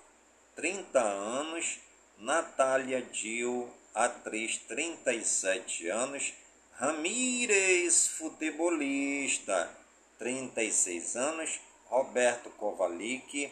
30 0.56 1.00
anos, 1.00 1.78
Natália 2.18 3.00
Dil, 3.00 3.66
atriz 3.94 4.58
37 4.68 5.88
anos, 5.88 6.34
Ramírez, 6.78 8.08
futebolista, 8.08 9.79
36 10.20 11.16
anos, 11.16 11.58
Roberto 11.86 12.50
Kovalik, 12.50 13.50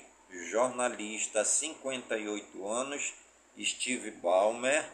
jornalista, 0.51 1.43
58 1.43 2.69
anos, 2.69 3.15
Steve 3.59 4.11
Baumer, 4.11 4.85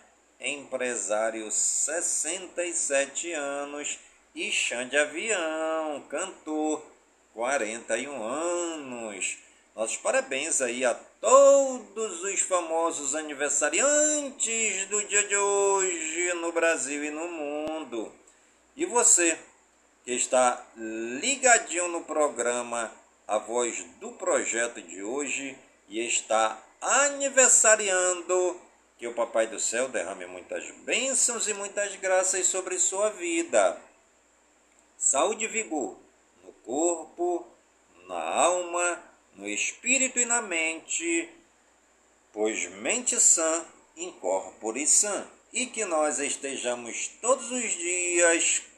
empresário 0.40 1.50
67 1.50 3.32
anos 3.32 3.98
e 4.36 4.52
chão 4.52 4.88
de 4.88 4.96
avião, 4.96 6.00
cantor 6.08 6.80
41 7.34 8.22
anos. 8.22 9.36
Nossos 9.74 9.96
parabéns 9.96 10.62
aí 10.62 10.84
a 10.84 10.94
todos 10.94 12.22
os 12.22 12.38
famosos 12.38 13.16
aniversariantes 13.16 14.86
do 14.86 15.04
dia 15.08 15.26
de 15.26 15.36
hoje 15.36 16.34
no 16.34 16.52
Brasil 16.52 17.04
e 17.04 17.10
no 17.10 17.26
mundo. 17.26 18.12
E 18.76 18.86
você 18.86 19.36
que 20.04 20.12
está 20.12 20.62
ligadinho 20.76 21.88
no 21.88 22.04
programa 22.04 22.92
A 23.26 23.38
Voz 23.38 23.82
do 24.00 24.12
Projeto 24.12 24.82
de 24.82 25.02
hoje, 25.02 25.56
e 25.88 26.00
está 26.06 26.62
aniversariando. 26.80 28.60
Que 28.98 29.08
o 29.08 29.14
Papai 29.14 29.46
do 29.46 29.58
Céu 29.58 29.88
derrame 29.88 30.26
muitas 30.26 30.70
bênçãos 30.84 31.48
e 31.48 31.54
muitas 31.54 31.96
graças 31.96 32.46
sobre 32.46 32.78
sua 32.78 33.10
vida. 33.10 33.80
Saúde 34.96 35.46
e 35.46 35.48
vigor 35.48 35.98
no 36.44 36.52
corpo, 36.64 37.46
na 38.06 38.22
alma, 38.22 39.02
no 39.34 39.48
espírito 39.48 40.18
e 40.18 40.24
na 40.24 40.40
mente, 40.40 41.28
pois 42.32 42.70
mente 42.76 43.18
sã, 43.18 43.64
incorpore 43.96 44.86
sã. 44.86 45.26
E 45.52 45.66
que 45.66 45.84
nós 45.84 46.18
estejamos 46.18 47.08
todos 47.20 47.50
os 47.50 47.70
dias 47.72 48.62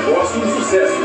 negócio 0.00 0.40
um 0.40 0.56
sucesso. 0.56 1.00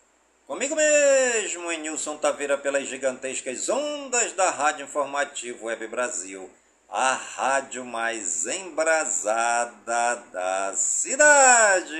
Comigo 0.48 0.78
mesmo, 0.78 1.70
em 1.74 1.82
Nilson 1.82 2.16
Taveira, 2.16 2.58
pelas 2.58 2.88
gigantescas 2.88 3.68
ondas 3.68 4.32
da 4.32 4.50
Rádio 4.50 4.86
Informativo 4.86 5.66
Web 5.66 5.88
Brasil, 5.88 6.50
a 6.90 7.20
rádio 7.36 7.84
mais 7.84 8.48
embrasada 8.48 10.24
da 10.32 10.72
cidade. 10.74 11.98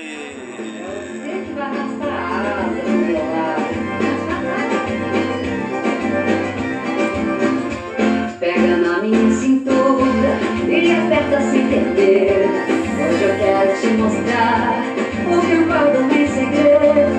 Pega 8.40 8.76
na 8.78 9.02
minha 9.02 9.30
cintura 9.38 10.40
e 10.66 10.90
aperta 10.90 11.50
sem 11.50 11.68
perder. 11.68 12.48
Hoje 12.96 13.24
eu 13.24 13.38
quero 13.38 13.78
te 13.78 13.86
mostrar 13.88 14.82
o 15.26 15.46
que 15.46 15.52
eu 15.52 15.66
guardo 15.66 16.10
em 16.16 16.26
segredo. 16.26 17.17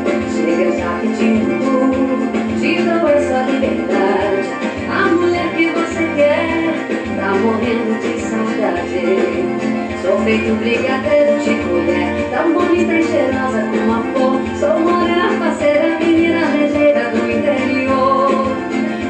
Chega 0.60 0.78
já 0.78 1.00
pedindo 1.00 1.58
tudo, 1.64 2.60
te 2.60 2.82
dou 2.82 3.08
essa 3.08 3.44
liberdade. 3.44 4.50
A 4.92 5.08
mulher 5.08 5.56
que 5.56 5.68
você 5.68 6.04
quer 6.18 7.16
tá 7.16 7.34
morrendo 7.36 7.98
de 8.02 8.20
saudade. 8.20 10.02
Sou 10.02 10.20
feito 10.26 10.54
brigadeiro 10.56 11.40
de 11.40 11.64
colher, 11.64 12.30
tão 12.32 12.52
bonita 12.52 12.94
e 12.94 13.04
cheirosa 13.04 13.70
como 13.72 13.94
a 13.94 14.02
flor. 14.12 14.58
Sou 14.60 14.80
morena, 14.82 15.40
parceira, 15.40 15.98
menina 15.98 16.42
ligeira 16.50 17.10
do 17.12 17.32
interior. 17.32 18.30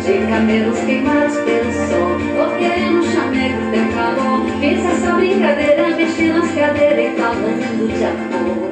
De 0.06 0.28
cabelos 0.28 0.80
queimados 0.82 1.36
pelo 1.38 1.72
sol 1.72 2.18
Tô 2.36 2.58
querendo 2.58 3.04
chameco 3.12 3.60
teu 3.72 3.94
calor 3.94 4.44
Fiz 4.60 4.84
essa 4.84 5.14
brincadeira, 5.14 5.96
mexi 5.96 6.30
nas 6.30 6.52
cadeiras 6.52 7.14
E 7.14 7.22
falando 7.22 7.96
de 7.96 8.04
amor 8.06 8.70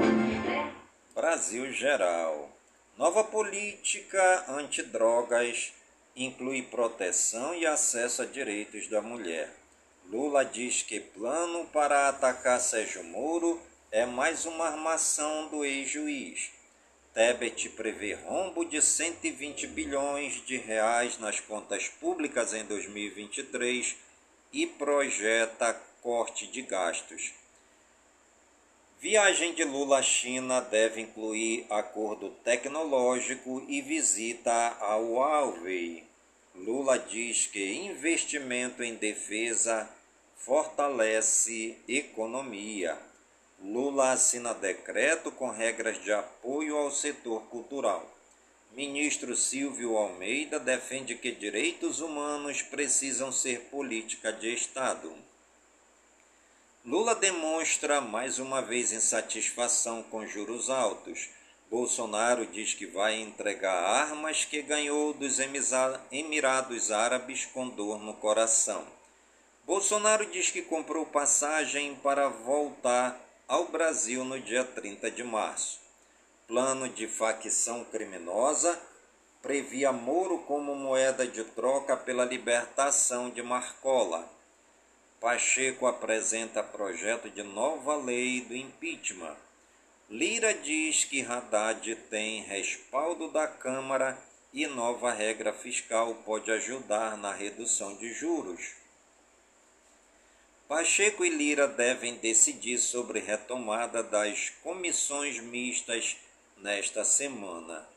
Brasil 1.16 1.72
Geral. 1.72 2.57
Nova 2.98 3.24
política 3.24 4.46
antidrogas 4.48 5.72
inclui 6.16 6.64
proteção 6.64 7.54
e 7.54 7.64
acesso 7.64 8.24
a 8.24 8.26
direitos 8.26 8.88
da 8.88 9.04
mulher. 9.04 9.54
Lula 10.10 10.44
diz 10.44 10.82
que 10.82 11.00
plano 11.00 11.66
para 11.66 12.10
atacar 12.10 12.60
Sérgio 12.60 13.04
Moro 13.04 13.62
é 13.92 14.04
mais 14.04 14.48
uma 14.48 14.66
armação 14.66 15.48
do 15.50 15.64
ex-juiz. 15.64 16.50
Tebet 17.14 17.70
prevê 17.70 18.16
rombo 18.16 18.66
de 18.66 18.82
120 18.82 19.68
bilhões 19.68 20.44
de 20.44 20.58
reais 20.58 21.20
nas 21.20 21.40
contas 21.40 21.88
públicas 21.88 22.52
em 22.52 22.66
2023 22.66 23.96
e 24.52 24.66
projeta 24.66 25.72
corte 26.02 26.48
de 26.48 26.64
gastos. 26.64 27.32
Viagem 29.00 29.54
de 29.54 29.64
Lula 29.64 30.00
à 30.00 30.02
China 30.02 30.60
deve 30.60 31.00
incluir 31.00 31.68
acordo 31.70 32.32
tecnológico 32.44 33.64
e 33.68 33.80
visita 33.80 34.76
ao 34.80 35.12
Huawei. 35.12 36.04
Lula 36.56 36.98
diz 36.98 37.46
que 37.46 37.74
investimento 37.74 38.82
em 38.82 38.96
defesa 38.96 39.88
fortalece 40.36 41.78
economia. 41.88 42.98
Lula 43.64 44.14
assina 44.14 44.56
decreto 44.56 45.32
com 45.32 45.52
regras 45.52 46.04
de 46.04 46.12
apoio 46.12 46.76
ao 46.76 46.90
setor 46.90 47.44
cultural. 47.52 48.12
Ministro 48.72 49.36
Silvio 49.36 49.96
Almeida 49.96 50.60
defende 50.60 51.14
que 51.14 51.32
direitos 51.32 52.02
humanos 52.02 52.64
precisam 52.64 53.32
ser 53.32 53.60
política 53.70 54.34
de 54.34 54.52
Estado. 54.52 55.14
Lula 56.88 57.14
demonstra 57.16 58.00
mais 58.00 58.40
uma 58.40 58.62
vez 58.62 58.94
insatisfação 58.94 60.02
com 60.04 60.26
juros 60.26 60.70
altos. 60.70 61.28
Bolsonaro 61.70 62.46
diz 62.46 62.74
que 62.74 62.86
vai 62.86 63.20
entregar 63.20 63.74
armas 63.74 64.46
que 64.46 64.62
ganhou 64.62 65.12
dos 65.14 65.38
Emirados 65.38 66.90
Árabes 66.90 67.46
com 67.46 67.68
dor 67.68 68.00
no 68.00 68.14
coração. 68.14 68.88
Bolsonaro 69.66 70.28
diz 70.28 70.50
que 70.50 70.62
comprou 70.62 71.06
passagem 71.06 71.94
para 71.96 72.30
voltar 72.30 73.20
ao 73.50 73.66
Brasil 73.66 74.24
no 74.24 74.40
dia 74.40 74.64
30 74.64 75.12
de 75.12 75.26
março. 75.26 75.82
Plano 76.48 76.88
de 76.88 77.06
facção 77.06 77.84
criminosa 77.84 78.82
previa 79.42 79.92
Moro 79.92 80.40
como 80.44 80.74
moeda 80.74 81.28
de 81.28 81.44
troca 81.44 81.98
pela 81.98 82.24
libertação 82.24 83.30
de 83.30 83.44
Marcola. 83.44 84.37
Pacheco 85.20 85.88
apresenta 85.88 86.62
projeto 86.62 87.28
de 87.30 87.42
nova 87.42 87.96
lei 87.96 88.42
do 88.42 88.56
impeachment. 88.56 89.36
Lira 90.10 90.54
diz 90.54 91.04
que 91.04 91.22
Haddad 91.22 91.96
tem 92.10 92.44
respaldo 92.44 93.32
da 93.32 93.48
Câmara 93.48 94.16
e 94.54 94.68
nova 94.68 95.12
regra 95.12 95.52
fiscal 95.52 96.14
pode 96.24 96.52
ajudar 96.52 97.18
na 97.18 97.34
redução 97.34 97.96
de 97.98 98.14
juros. 98.14 98.76
Pacheco 100.68 101.26
e 101.26 101.30
Lira 101.30 101.68
devem 101.68 102.16
decidir 102.18 102.78
sobre 102.78 103.20
retomada 103.20 104.04
das 104.04 104.52
comissões 104.62 105.40
mistas 105.40 106.16
nesta 106.58 107.04
semana. 107.04 107.97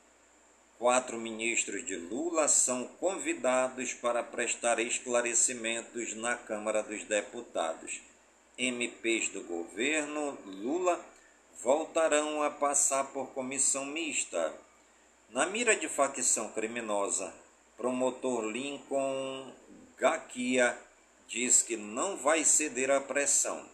Quatro 0.81 1.19
ministros 1.19 1.85
de 1.85 1.95
Lula 1.95 2.49
são 2.49 2.87
convidados 2.99 3.93
para 3.93 4.23
prestar 4.23 4.79
esclarecimentos 4.79 6.14
na 6.14 6.37
Câmara 6.37 6.83
dos 6.83 7.05
Deputados. 7.05 8.01
MPs 8.57 9.29
do 9.29 9.43
governo 9.43 10.38
Lula 10.47 10.99
voltarão 11.62 12.43
a 12.43 12.51
passar 12.51 13.12
por 13.12 13.27
comissão 13.33 13.85
mista. 13.85 14.55
Na 15.29 15.45
mira 15.45 15.77
de 15.77 15.87
facção 15.87 16.49
criminosa, 16.53 17.31
promotor 17.77 18.47
Lincoln 18.47 19.53
Gaquia 19.99 20.79
diz 21.29 21.62
que 21.62 21.77
não 21.77 22.16
vai 22.16 22.43
ceder 22.43 22.90
à 22.90 23.03
pressão. 23.03 23.69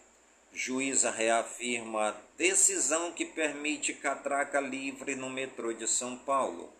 Juíza 0.51 1.09
reafirma 1.09 2.17
decisão 2.37 3.13
que 3.13 3.23
permite 3.23 3.93
catraca 3.93 4.59
livre 4.59 5.15
no 5.15 5.29
metrô 5.29 5.71
de 5.71 5.87
São 5.87 6.17
Paulo. 6.17 6.75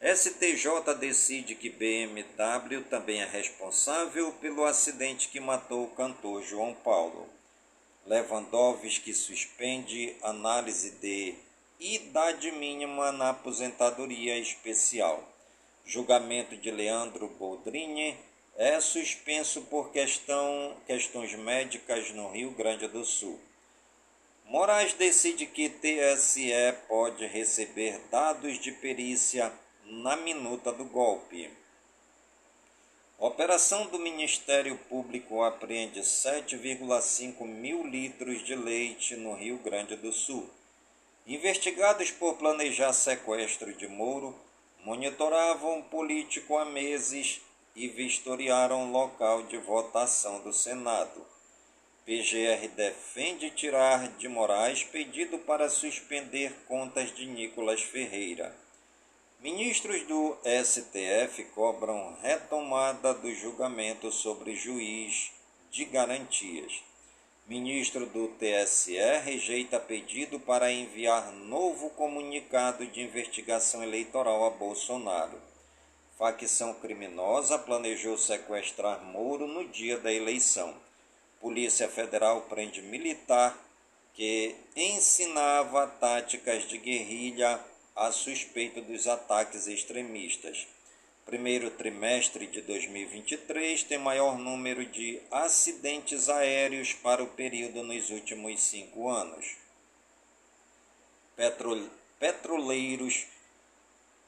STJ 0.00 0.94
decide 0.98 1.54
que 1.54 1.70
BMW 1.70 2.82
também 2.90 3.22
é 3.22 3.24
responsável 3.24 4.32
pelo 4.32 4.64
acidente 4.64 5.28
que 5.28 5.40
matou 5.40 5.84
o 5.84 5.90
cantor 5.90 6.42
João 6.42 6.74
Paulo. 6.74 7.28
Lewandowski 8.06 9.14
suspende 9.14 10.14
análise 10.22 10.90
de 11.00 11.34
idade 11.80 12.52
mínima 12.52 13.12
na 13.12 13.30
aposentadoria 13.30 14.38
especial. 14.38 15.26
Julgamento 15.86 16.56
de 16.56 16.70
Leandro 16.70 17.28
Boldrini 17.28 18.16
é 18.56 18.80
suspenso 18.80 19.62
por 19.62 19.90
questão, 19.90 20.76
questões 20.86 21.34
médicas 21.34 22.10
no 22.10 22.30
Rio 22.30 22.50
Grande 22.50 22.86
do 22.88 23.04
Sul. 23.04 23.40
Moraes 24.44 24.92
decide 24.92 25.46
que 25.46 25.70
TSE 25.70 26.50
pode 26.86 27.26
receber 27.26 27.98
dados 28.10 28.58
de 28.58 28.70
perícia 28.72 29.50
na 29.86 30.16
minuta 30.16 30.72
do 30.72 30.84
golpe. 30.86 31.50
Operação 33.18 33.86
do 33.86 33.98
Ministério 33.98 34.78
Público 34.88 35.42
apreende 35.42 36.00
7,5 36.00 37.44
mil 37.46 37.86
litros 37.86 38.42
de 38.44 38.54
leite 38.54 39.14
no 39.14 39.34
Rio 39.34 39.58
Grande 39.58 39.94
do 39.94 40.10
Sul. 40.10 40.48
Investigados 41.26 42.10
por 42.10 42.36
planejar 42.36 42.92
sequestro 42.94 43.74
de 43.74 43.86
Moro, 43.86 44.34
monitoravam 44.84 45.82
político 45.82 46.56
há 46.56 46.64
meses 46.64 47.42
e 47.76 47.86
vistoriaram 47.86 48.90
local 48.90 49.42
de 49.42 49.58
votação 49.58 50.40
do 50.40 50.52
Senado. 50.52 51.26
PGR 52.06 52.68
defende 52.74 53.50
tirar 53.50 54.08
de 54.16 54.28
Moraes 54.28 54.82
pedido 54.82 55.38
para 55.38 55.68
suspender 55.68 56.52
contas 56.66 57.14
de 57.14 57.26
Nicolas 57.26 57.82
Ferreira. 57.82 58.63
Ministros 59.44 60.02
do 60.04 60.38
STF 60.42 61.44
cobram 61.54 62.16
retomada 62.22 63.12
do 63.12 63.30
julgamento 63.34 64.10
sobre 64.10 64.56
juiz 64.56 65.32
de 65.70 65.84
garantias. 65.84 66.82
Ministro 67.46 68.06
do 68.06 68.28
TSE 68.38 68.96
rejeita 69.22 69.78
pedido 69.78 70.40
para 70.40 70.72
enviar 70.72 71.30
novo 71.30 71.90
comunicado 71.90 72.86
de 72.86 73.02
investigação 73.02 73.82
eleitoral 73.82 74.46
a 74.46 74.50
Bolsonaro. 74.50 75.38
Facção 76.18 76.72
criminosa 76.76 77.58
planejou 77.58 78.16
sequestrar 78.16 79.04
Moro 79.04 79.46
no 79.46 79.68
dia 79.68 79.98
da 79.98 80.10
eleição. 80.10 80.74
Polícia 81.38 81.86
Federal 81.86 82.40
prende 82.48 82.80
militar 82.80 83.54
que 84.14 84.56
ensinava 84.74 85.86
táticas 85.86 86.66
de 86.66 86.78
guerrilha 86.78 87.60
a 87.96 88.10
suspeito 88.10 88.80
dos 88.80 89.06
ataques 89.06 89.68
extremistas. 89.68 90.66
Primeiro 91.24 91.70
trimestre 91.70 92.46
de 92.46 92.60
2023 92.60 93.84
tem 93.84 93.98
maior 93.98 94.36
número 94.38 94.84
de 94.84 95.22
acidentes 95.30 96.28
aéreos 96.28 96.92
para 96.92 97.22
o 97.22 97.28
período 97.28 97.82
nos 97.82 98.10
últimos 98.10 98.60
cinco 98.60 99.08
anos. 99.08 99.56
Petroleiros 102.18 103.26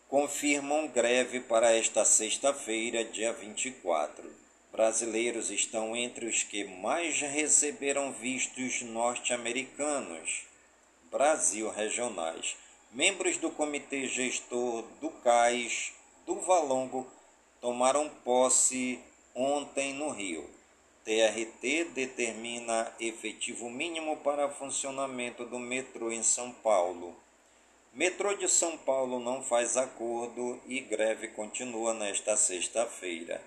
confirmam 0.08 0.88
greve 0.88 1.40
para 1.40 1.72
esta 1.72 2.04
sexta-feira, 2.04 3.04
dia 3.04 3.32
24. 3.32 4.32
Brasileiros 4.70 5.50
estão 5.50 5.96
entre 5.96 6.26
os 6.26 6.42
que 6.42 6.64
mais 6.64 7.20
receberam 7.20 8.12
vistos 8.12 8.82
norte-americanos. 8.82 10.44
Brasil 11.10 11.68
regionais. 11.70 12.56
Membros 12.96 13.36
do 13.36 13.50
Comitê 13.50 14.08
Gestor 14.08 14.82
do 15.02 15.10
CAIS 15.10 15.92
do 16.24 16.40
Valongo 16.40 17.06
tomaram 17.60 18.08
posse 18.24 18.98
ontem 19.34 19.92
no 19.92 20.08
Rio. 20.08 20.48
TRT 21.04 21.90
determina 21.92 22.90
efetivo 22.98 23.68
mínimo 23.68 24.16
para 24.24 24.48
funcionamento 24.48 25.44
do 25.44 25.58
metrô 25.58 26.10
em 26.10 26.22
São 26.22 26.50
Paulo. 26.50 27.14
Metrô 27.92 28.32
de 28.32 28.48
São 28.48 28.78
Paulo 28.78 29.20
não 29.20 29.42
faz 29.42 29.76
acordo 29.76 30.58
e 30.66 30.80
greve 30.80 31.28
continua 31.28 31.92
nesta 31.92 32.34
sexta-feira. 32.34 33.42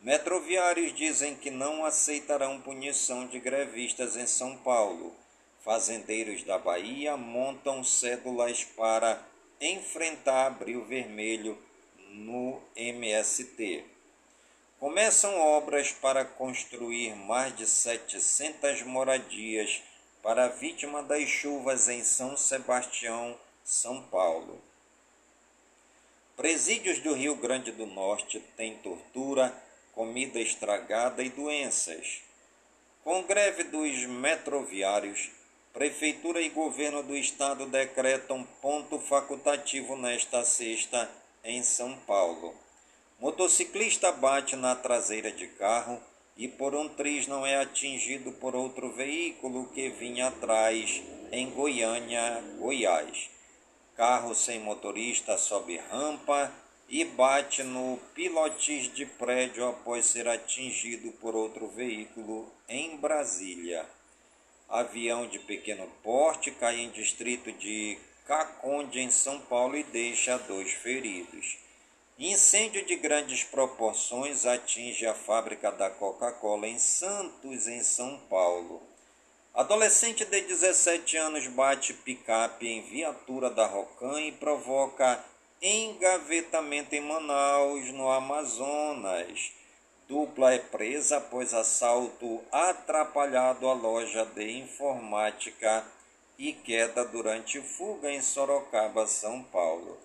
Metroviários 0.00 0.94
dizem 0.94 1.34
que 1.34 1.50
não 1.50 1.84
aceitarão 1.84 2.60
punição 2.60 3.26
de 3.26 3.40
grevistas 3.40 4.16
em 4.16 4.28
São 4.28 4.56
Paulo. 4.58 5.12
Fazendeiros 5.64 6.42
da 6.42 6.58
Bahia 6.58 7.16
montam 7.16 7.82
cédulas 7.82 8.62
para 8.62 9.18
enfrentar 9.58 10.48
Abril 10.48 10.84
Vermelho 10.84 11.56
no 12.10 12.60
MST. 12.76 13.82
Começam 14.78 15.40
obras 15.40 15.90
para 15.90 16.22
construir 16.22 17.16
mais 17.16 17.56
de 17.56 17.66
700 17.66 18.82
moradias 18.82 19.80
para 20.22 20.48
vítima 20.48 21.02
das 21.02 21.26
chuvas 21.30 21.88
em 21.88 22.04
São 22.04 22.36
Sebastião, 22.36 23.34
São 23.64 24.02
Paulo. 24.02 24.60
Presídios 26.36 26.98
do 26.98 27.14
Rio 27.14 27.36
Grande 27.36 27.72
do 27.72 27.86
Norte 27.86 28.38
têm 28.54 28.76
tortura, 28.76 29.50
comida 29.94 30.38
estragada 30.38 31.22
e 31.22 31.30
doenças. 31.30 32.20
Com 33.02 33.22
greve 33.22 33.64
dos 33.64 34.04
metroviários, 34.04 35.30
Prefeitura 35.74 36.40
e 36.40 36.50
governo 36.50 37.02
do 37.02 37.16
estado 37.16 37.66
decretam 37.66 38.46
ponto 38.62 38.96
facultativo 39.00 39.96
nesta 39.96 40.44
sexta 40.44 41.10
em 41.42 41.64
São 41.64 41.96
Paulo. 42.06 42.54
Motociclista 43.18 44.12
bate 44.12 44.54
na 44.54 44.76
traseira 44.76 45.32
de 45.32 45.48
carro 45.48 46.00
e 46.36 46.46
por 46.46 46.76
um 46.76 46.88
triz 46.88 47.26
não 47.26 47.44
é 47.44 47.56
atingido 47.56 48.30
por 48.34 48.54
outro 48.54 48.92
veículo 48.92 49.66
que 49.74 49.88
vinha 49.88 50.28
atrás 50.28 51.02
em 51.32 51.50
Goiânia, 51.50 52.40
Goiás. 52.60 53.28
Carro 53.96 54.32
sem 54.32 54.60
motorista 54.60 55.36
sobe 55.36 55.78
rampa 55.90 56.52
e 56.88 57.04
bate 57.04 57.64
no 57.64 57.98
pilotis 58.14 58.94
de 58.94 59.06
prédio 59.06 59.66
após 59.66 60.06
ser 60.06 60.28
atingido 60.28 61.10
por 61.14 61.34
outro 61.34 61.66
veículo 61.66 62.48
em 62.68 62.96
Brasília 62.96 63.84
avião 64.80 65.26
de 65.28 65.38
pequeno 65.38 65.86
porte 66.02 66.50
cai 66.50 66.80
em 66.80 66.90
distrito 66.90 67.52
de 67.52 67.96
Caconde, 68.26 69.00
em 69.00 69.10
São 69.10 69.38
Paulo, 69.40 69.76
e 69.76 69.84
deixa 69.84 70.36
dois 70.38 70.72
feridos. 70.72 71.58
Incêndio 72.18 72.84
de 72.84 72.96
grandes 72.96 73.44
proporções 73.44 74.46
atinge 74.46 75.06
a 75.06 75.14
fábrica 75.14 75.70
da 75.70 75.90
Coca-Cola 75.90 76.66
em 76.66 76.78
Santos, 76.78 77.68
em 77.68 77.82
São 77.82 78.18
Paulo. 78.28 78.82
Adolescente 79.52 80.24
de 80.24 80.40
17 80.40 81.16
anos 81.16 81.46
bate 81.46 81.92
picape 81.92 82.66
em 82.66 82.82
viatura 82.82 83.50
da 83.50 83.66
Rocan 83.66 84.20
e 84.20 84.32
provoca 84.32 85.24
engavetamento 85.62 86.94
em 86.94 87.00
Manaus, 87.00 87.92
no 87.92 88.10
Amazonas. 88.10 89.52
Dupla 90.06 90.52
é 90.52 90.58
presa 90.58 91.16
após 91.16 91.54
assalto 91.54 92.42
atrapalhado 92.52 93.66
à 93.66 93.72
loja 93.72 94.26
de 94.26 94.58
informática 94.58 95.82
e 96.38 96.52
queda 96.52 97.04
durante 97.06 97.60
fuga 97.62 98.10
em 98.10 98.20
Sorocaba, 98.20 99.06
São 99.06 99.42
Paulo. 99.44 99.98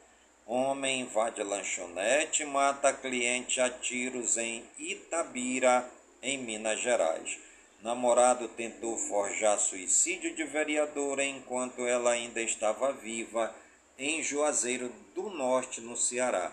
Homem 0.46 1.02
invade 1.02 1.44
lanchonete 1.44 2.44
e 2.44 2.46
mata 2.46 2.94
cliente 2.94 3.60
a 3.60 3.70
tiros 3.70 4.38
em 4.38 4.64
Itabira, 4.78 5.86
em 6.22 6.38
Minas 6.38 6.80
Gerais. 6.80 7.38
Namorado 7.82 8.48
tentou 8.48 8.98
forjar 8.98 9.60
suicídio 9.60 10.34
de 10.34 10.46
vereadora 10.46 11.26
enquanto 11.26 11.86
ela 11.86 12.12
ainda 12.12 12.42
estava 12.42 12.94
viva 12.94 13.54
em 13.98 14.24
Juazeiro 14.24 14.90
do 15.14 15.30
Norte, 15.30 15.82
no 15.82 15.98
Ceará. 15.98 16.52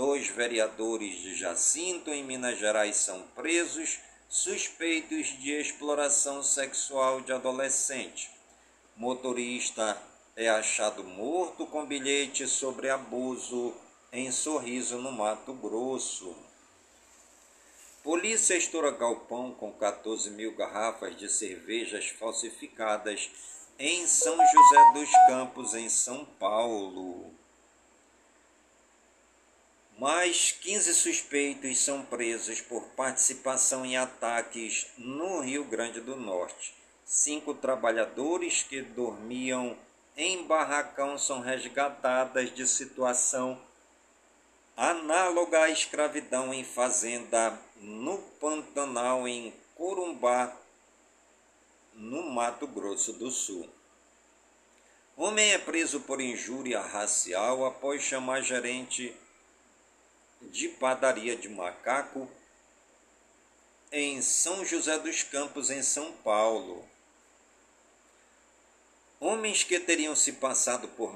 Dois 0.00 0.28
vereadores 0.28 1.16
de 1.16 1.34
Jacinto, 1.34 2.08
em 2.08 2.24
Minas 2.24 2.58
Gerais, 2.58 2.96
são 2.96 3.20
presos, 3.34 3.98
suspeitos 4.30 5.26
de 5.38 5.50
exploração 5.50 6.42
sexual 6.42 7.20
de 7.20 7.34
adolescente. 7.34 8.30
Motorista 8.96 10.00
é 10.34 10.48
achado 10.48 11.04
morto 11.04 11.66
com 11.66 11.84
bilhete 11.84 12.48
sobre 12.48 12.88
abuso 12.88 13.74
em 14.10 14.32
Sorriso, 14.32 14.96
no 14.96 15.12
Mato 15.12 15.52
Grosso. 15.52 16.34
Polícia 18.02 18.56
estoura 18.56 18.92
galpão 18.92 19.52
com 19.52 19.70
14 19.70 20.30
mil 20.30 20.56
garrafas 20.56 21.14
de 21.14 21.28
cervejas 21.28 22.08
falsificadas 22.08 23.30
em 23.78 24.06
São 24.06 24.34
José 24.34 24.92
dos 24.94 25.10
Campos, 25.28 25.74
em 25.74 25.90
São 25.90 26.24
Paulo. 26.24 27.38
Mais 30.00 30.52
15 30.52 30.94
suspeitos 30.94 31.84
são 31.84 32.02
presos 32.02 32.58
por 32.62 32.82
participação 32.96 33.84
em 33.84 33.98
ataques 33.98 34.86
no 34.96 35.40
Rio 35.40 35.62
Grande 35.62 36.00
do 36.00 36.16
Norte. 36.16 36.74
Cinco 37.04 37.52
trabalhadores 37.52 38.62
que 38.62 38.80
dormiam 38.80 39.76
em 40.16 40.42
barracão 40.44 41.18
são 41.18 41.40
resgatadas 41.40 42.50
de 42.54 42.66
situação 42.66 43.60
análoga 44.74 45.64
à 45.64 45.68
escravidão 45.68 46.54
em 46.54 46.64
fazenda 46.64 47.60
no 47.76 48.16
Pantanal, 48.40 49.28
em 49.28 49.52
Corumbá, 49.74 50.56
no 51.92 52.22
Mato 52.22 52.66
Grosso 52.66 53.12
do 53.12 53.30
Sul. 53.30 53.68
Homem 55.14 55.52
é 55.52 55.58
preso 55.58 56.00
por 56.00 56.22
injúria 56.22 56.80
racial 56.80 57.66
após 57.66 58.00
chamar 58.00 58.40
gerente 58.40 59.14
de 60.42 60.68
padaria 60.68 61.36
de 61.36 61.48
macaco 61.48 62.28
em 63.92 64.22
São 64.22 64.64
José 64.64 64.98
dos 64.98 65.22
Campos, 65.22 65.70
em 65.70 65.82
São 65.82 66.12
Paulo. 66.12 66.84
Homens 69.18 69.64
que 69.64 69.78
teriam 69.78 70.16
se 70.16 70.32
passado 70.32 70.88
por 70.88 71.14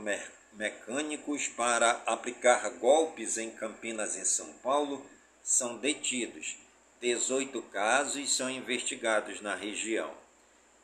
mecânicos 0.52 1.48
para 1.48 2.02
aplicar 2.04 2.68
golpes 2.70 3.38
em 3.38 3.50
Campinas, 3.50 4.16
em 4.16 4.24
São 4.24 4.52
Paulo, 4.54 5.04
são 5.42 5.78
detidos. 5.78 6.56
18 7.00 7.60
casos 7.62 8.34
são 8.34 8.50
investigados 8.50 9.40
na 9.40 9.54
região. 9.54 10.12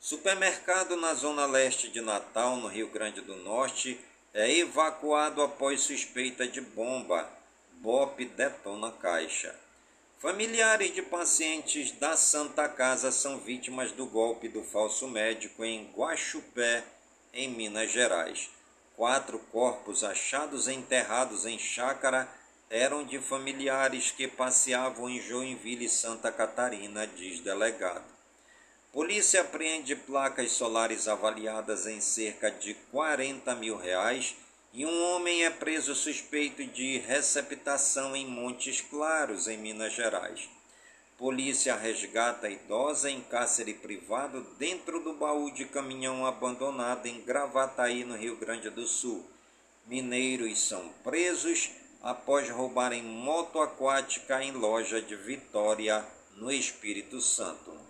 Supermercado 0.00 0.96
na 0.96 1.12
zona 1.14 1.44
leste 1.44 1.88
de 1.90 2.00
Natal, 2.00 2.57
no 2.57 2.68
Rio 2.68 2.88
Grande 2.88 3.20
do 3.20 3.37
Norte, 3.37 4.00
é 4.33 4.59
evacuado 4.59 5.42
após 5.42 5.81
suspeita 5.83 6.46
de 6.46 6.61
bomba. 6.61 7.29
BOP 7.82 8.26
detona 8.36 8.92
caixa. 8.92 9.58
Familiares 10.18 10.94
de 10.94 11.00
pacientes 11.00 11.92
da 11.92 12.14
Santa 12.14 12.68
Casa 12.68 13.10
são 13.10 13.38
vítimas 13.38 13.90
do 13.90 14.04
golpe 14.04 14.48
do 14.48 14.62
falso 14.62 15.08
médico 15.08 15.64
em 15.64 15.90
Guaxupé, 15.96 16.84
em 17.32 17.48
Minas 17.48 17.90
Gerais. 17.90 18.50
Quatro 18.94 19.38
corpos 19.50 20.04
achados 20.04 20.68
enterrados 20.68 21.46
em 21.46 21.58
chácara 21.58 22.28
eram 22.68 23.02
de 23.02 23.18
familiares 23.18 24.10
que 24.10 24.28
passeavam 24.28 25.08
em 25.08 25.18
Joinville, 25.18 25.88
Santa 25.88 26.30
Catarina, 26.30 27.06
diz 27.06 27.40
delegado. 27.40 28.04
Polícia 28.92 29.40
apreende 29.40 29.96
placas 29.96 30.52
solares 30.52 31.08
avaliadas 31.08 31.86
em 31.86 32.02
cerca 32.02 32.50
de 32.50 32.74
40 32.92 33.54
mil 33.54 33.78
reais 33.78 34.36
e 34.72 34.87
um 34.87 35.04
homem 35.04 35.44
é 35.44 35.50
preso 35.50 35.94
suspeito 35.94 36.64
de 36.64 36.98
receptação 36.98 38.14
em 38.14 38.24
Montes 38.26 38.80
Claros, 38.80 39.48
em 39.48 39.59
Minas 39.59 39.92
Gerais. 39.92 40.48
Polícia 41.18 41.74
resgata 41.74 42.48
idosa 42.48 43.11
em 43.11 43.20
cárcere 43.20 43.74
privado 43.74 44.46
dentro 44.59 45.00
do 45.00 45.14
baú 45.14 45.50
de 45.50 45.66
caminhão 45.66 46.24
abandonado 46.24 47.06
em 47.06 47.20
Gravataí, 47.20 48.04
no 48.04 48.16
Rio 48.16 48.37
Grande 48.37 48.70
do 48.70 48.87
Sul. 48.87 49.28
Mineiros 49.87 50.61
são 50.61 50.88
presos 51.02 51.70
após 52.00 52.48
roubarem 52.48 53.02
moto 53.02 53.61
aquática 53.61 54.42
em 54.42 54.52
loja 54.52 55.02
de 55.02 55.16
Vitória, 55.16 56.06
no 56.37 56.50
Espírito 56.50 57.20
Santo. 57.20 57.89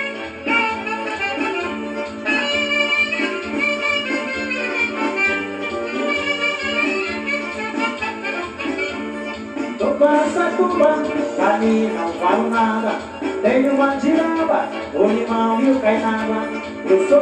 O 14.93 15.07
limão 15.07 15.61
e 15.61 15.71
o 15.71 15.79
cainaba. 15.79 16.47
Eu 16.89 17.07
sou 17.07 17.21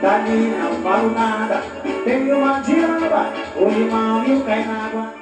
pra 0.00 0.18
mim 0.20 0.50
não 0.50 0.82
vale 0.82 1.14
nada. 1.14 1.62
O 3.56 3.68
limão 3.68 4.24
e 4.26 4.34
o 4.34 4.44
cainagua. 4.44 5.14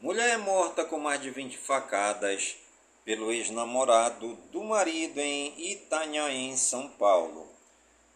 Mulher 0.00 0.34
é 0.34 0.36
morta 0.36 0.84
com 0.84 0.98
mais 0.98 1.20
de 1.20 1.30
20 1.30 1.58
facadas 1.58 2.56
pelo 3.04 3.32
ex-namorado 3.32 4.38
do 4.52 4.62
marido 4.64 5.18
em 5.18 5.72
Itanhaém, 5.72 6.56
São 6.56 6.88
Paulo. 6.88 7.46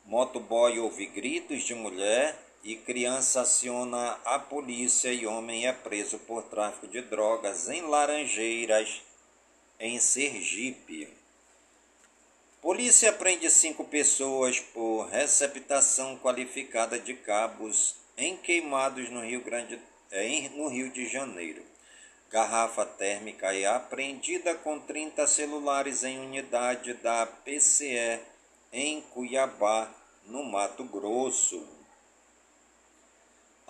Motoboy 0.04 0.78
ouve 0.78 1.06
gritos 1.06 1.62
de 1.62 1.74
mulher 1.74 2.36
e 2.64 2.76
criança 2.76 3.40
aciona 3.40 4.18
a 4.24 4.38
polícia 4.38 5.12
e 5.12 5.26
homem 5.26 5.66
é 5.66 5.72
preso 5.72 6.18
por 6.18 6.42
tráfico 6.44 6.86
de 6.86 7.00
drogas 7.02 7.68
em 7.68 7.82
Laranjeiras, 7.82 9.02
em 9.82 9.98
Sergipe. 9.98 11.08
Polícia 12.60 13.12
prende 13.12 13.50
cinco 13.50 13.84
pessoas 13.84 14.60
por 14.60 15.08
receptação 15.08 16.16
qualificada 16.16 17.00
de 17.00 17.14
cabos 17.14 17.96
em 18.16 18.36
queimados 18.36 19.10
no 19.10 19.22
Rio 19.22 19.42
Grande 19.42 19.80
no 20.54 20.68
Rio 20.68 20.88
de 20.92 21.08
Janeiro. 21.08 21.64
Garrafa 22.30 22.86
térmica 22.86 23.52
é 23.52 23.66
apreendida 23.66 24.54
com 24.54 24.78
30 24.78 25.26
celulares 25.26 26.04
em 26.04 26.20
unidade 26.20 26.94
da 26.94 27.26
PCE 27.26 28.20
em 28.72 29.00
Cuiabá, 29.00 29.92
no 30.26 30.44
Mato 30.44 30.84
Grosso. 30.84 31.81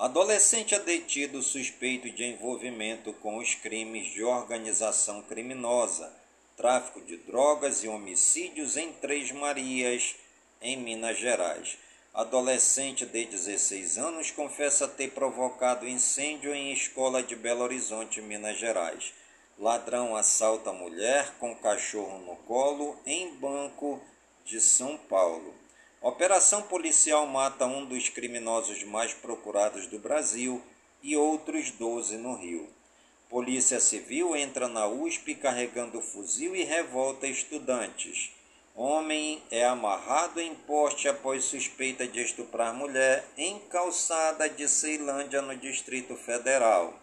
Adolescente 0.02 0.74
é 0.74 0.80
detido 0.80 1.40
suspeito 1.40 2.10
de 2.10 2.24
envolvimento 2.24 3.12
com 3.12 3.38
os 3.38 3.54
crimes 3.54 4.12
de 4.12 4.24
organização 4.24 5.22
criminosa 5.22 6.12
tráfico 6.56 7.00
de 7.02 7.18
drogas 7.18 7.84
e 7.84 7.88
homicídios 7.88 8.76
em 8.76 8.92
Três 8.94 9.30
Marias, 9.30 10.16
em 10.60 10.76
Minas 10.76 11.18
Gerais. 11.18 11.78
Adolescente 12.12 13.06
de 13.06 13.26
16 13.26 13.96
anos 13.96 14.32
confessa 14.32 14.88
ter 14.88 15.12
provocado 15.12 15.88
incêndio 15.88 16.52
em 16.52 16.72
escola 16.72 17.22
de 17.22 17.36
Belo 17.36 17.62
Horizonte, 17.62 18.20
Minas 18.20 18.58
Gerais. 18.58 19.12
Ladrão 19.56 20.16
assalta 20.16 20.72
mulher 20.72 21.32
com 21.38 21.54
cachorro 21.54 22.18
no 22.26 22.34
colo 22.38 22.98
em 23.06 23.36
banco 23.36 24.02
de 24.44 24.60
São 24.60 24.96
Paulo. 24.96 25.61
Operação 26.02 26.62
policial 26.62 27.28
mata 27.28 27.64
um 27.64 27.84
dos 27.84 28.08
criminosos 28.08 28.82
mais 28.82 29.14
procurados 29.14 29.86
do 29.86 30.00
Brasil 30.00 30.60
e 31.00 31.16
outros 31.16 31.70
12 31.70 32.16
no 32.16 32.34
Rio. 32.34 32.68
Polícia 33.30 33.78
Civil 33.78 34.34
entra 34.34 34.66
na 34.66 34.84
USP 34.88 35.36
carregando 35.36 36.02
fuzil 36.02 36.56
e 36.56 36.64
revolta 36.64 37.28
estudantes. 37.28 38.32
Homem 38.74 39.40
é 39.48 39.64
amarrado 39.64 40.40
em 40.40 40.56
poste 40.56 41.08
após 41.08 41.44
suspeita 41.44 42.04
de 42.04 42.20
estuprar 42.20 42.74
mulher 42.74 43.24
em 43.36 43.60
calçada 43.70 44.50
de 44.50 44.68
Ceilândia, 44.68 45.40
no 45.40 45.56
Distrito 45.56 46.16
Federal. 46.16 46.94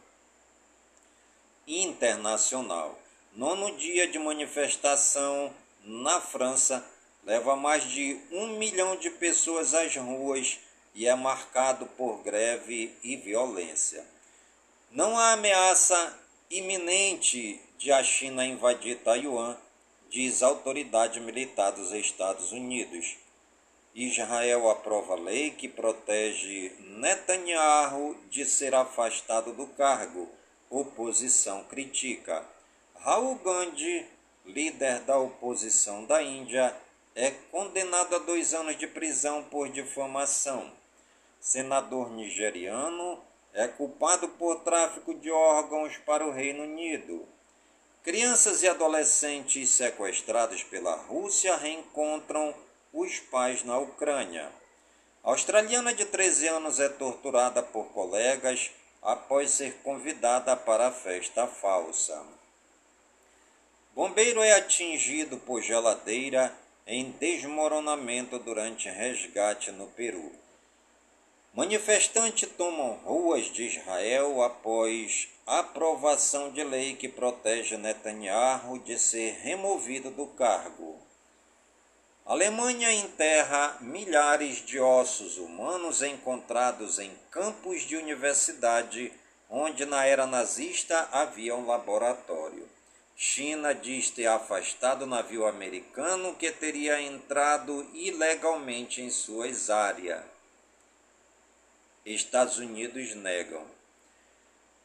Internacional. 1.66 3.00
Nono 3.34 3.78
dia 3.78 4.10
de 4.10 4.20
manifestação 4.20 5.54
na 5.86 6.20
França 6.20 6.86
leva 7.30 7.56
mais 7.56 7.84
de 7.84 8.20
um 8.32 8.58
milhão 8.58 8.96
de 8.96 9.12
pessoas 9.12 9.76
às 9.76 9.96
ruas 9.96 10.58
e 10.96 11.06
é 11.06 11.14
marcado 11.14 11.86
por 11.96 12.24
greve 12.24 12.92
e 13.04 13.16
violência. 13.18 14.04
Não 14.90 15.16
há 15.16 15.34
ameaça 15.34 16.18
iminente 16.50 17.62
de 17.78 17.92
a 17.92 18.04
China 18.04 18.44
invadir 18.44 18.98
Taiwan, 19.04 19.56
diz 20.10 20.42
a 20.42 20.48
autoridade 20.48 21.20
militar 21.20 21.72
dos 21.72 21.92
Estados 21.92 22.52
Unidos. 22.52 23.18
Israel 23.94 24.68
aprova 24.68 25.14
lei 25.14 25.52
que 25.52 25.68
protege 25.68 26.72
Netanyahu 26.80 28.18
de 28.32 28.44
ser 28.44 28.74
afastado 28.74 29.54
do 29.54 29.68
cargo. 29.68 30.28
Oposição 30.68 31.64
critica. 31.66 32.44
Raul 32.96 33.36
Gandhi, 33.36 34.08
líder 34.48 35.02
da 35.02 35.20
oposição 35.20 36.06
da 36.06 36.24
Índia, 36.24 36.76
é 37.16 37.32
condenado 37.52 38.16
a 38.16 38.20
dois 38.20 38.54
anos 38.54 38.78
de 38.78 38.88
prisão 38.88 39.44
por 39.44 39.70
difamação. 39.70 40.72
Senador 41.40 42.12
nigeriano 42.12 43.22
é 43.54 43.68
culpado 43.68 44.30
por 44.30 44.62
tráfico 44.62 45.14
de 45.14 45.32
órgãos 45.32 45.98
para 45.98 46.26
o 46.26 46.32
Reino 46.32 46.64
Unido. 46.64 47.28
Crianças 48.04 48.64
e 48.64 48.68
adolescentes 48.68 49.70
sequestrados 49.70 50.64
pela 50.64 50.96
Rússia 50.96 51.56
reencontram 51.58 52.54
os 52.94 53.20
pais 53.20 53.64
na 53.64 53.78
Ucrânia. 53.78 54.52
A 55.24 55.32
australiana 55.32 55.94
de 55.94 56.06
13 56.06 56.48
anos 56.48 56.80
é 56.80 56.90
torturada 56.90 57.62
por 57.62 57.88
colegas 57.88 58.72
após 59.02 59.52
ser 59.52 59.76
convidada 59.84 60.56
para 60.56 60.88
a 60.88 60.92
festa 60.92 61.46
falsa. 61.48 62.22
Bombeiro 63.94 64.42
é 64.42 64.54
atingido 64.54 65.38
por 65.38 65.62
geladeira 65.62 66.56
em 66.92 67.12
desmoronamento 67.12 68.40
durante 68.40 68.90
resgate 68.90 69.72
no 69.72 69.86
Peru. 69.86 70.32
Manifestantes 71.54 72.50
tomam 72.58 72.94
ruas 73.06 73.46
de 73.46 73.68
Israel 73.68 74.42
após 74.42 75.30
aprovação 75.46 76.52
de 76.52 76.64
lei 76.64 76.96
que 76.96 77.08
protege 77.08 77.78
Netanyahu 77.78 78.80
de 78.80 78.98
ser 78.98 79.38
removido 79.44 80.10
do 80.10 80.26
cargo. 80.28 80.98
Alemanha 82.26 82.92
enterra 82.92 83.78
milhares 83.82 84.66
de 84.66 84.80
ossos 84.80 85.38
humanos 85.38 86.02
encontrados 86.02 86.98
em 86.98 87.12
campos 87.30 87.82
de 87.84 87.98
universidade 87.98 89.14
onde 89.50 89.86
na 89.86 90.06
era 90.06 90.28
nazista 90.28 91.08
havia 91.12 91.56
um 91.56 91.66
laboratório. 91.66 92.69
China 93.22 93.76
diz 93.76 94.10
ter 94.10 94.28
afastado 94.28 95.02
o 95.02 95.06
navio 95.06 95.46
americano 95.46 96.34
que 96.36 96.54
teria 96.54 97.02
entrado 97.02 97.86
ilegalmente 97.94 99.02
em 99.02 99.10
suas 99.10 99.70
áreas. 99.70 100.24
Estados 102.06 102.60
Unidos 102.60 103.14
negam. 103.16 103.62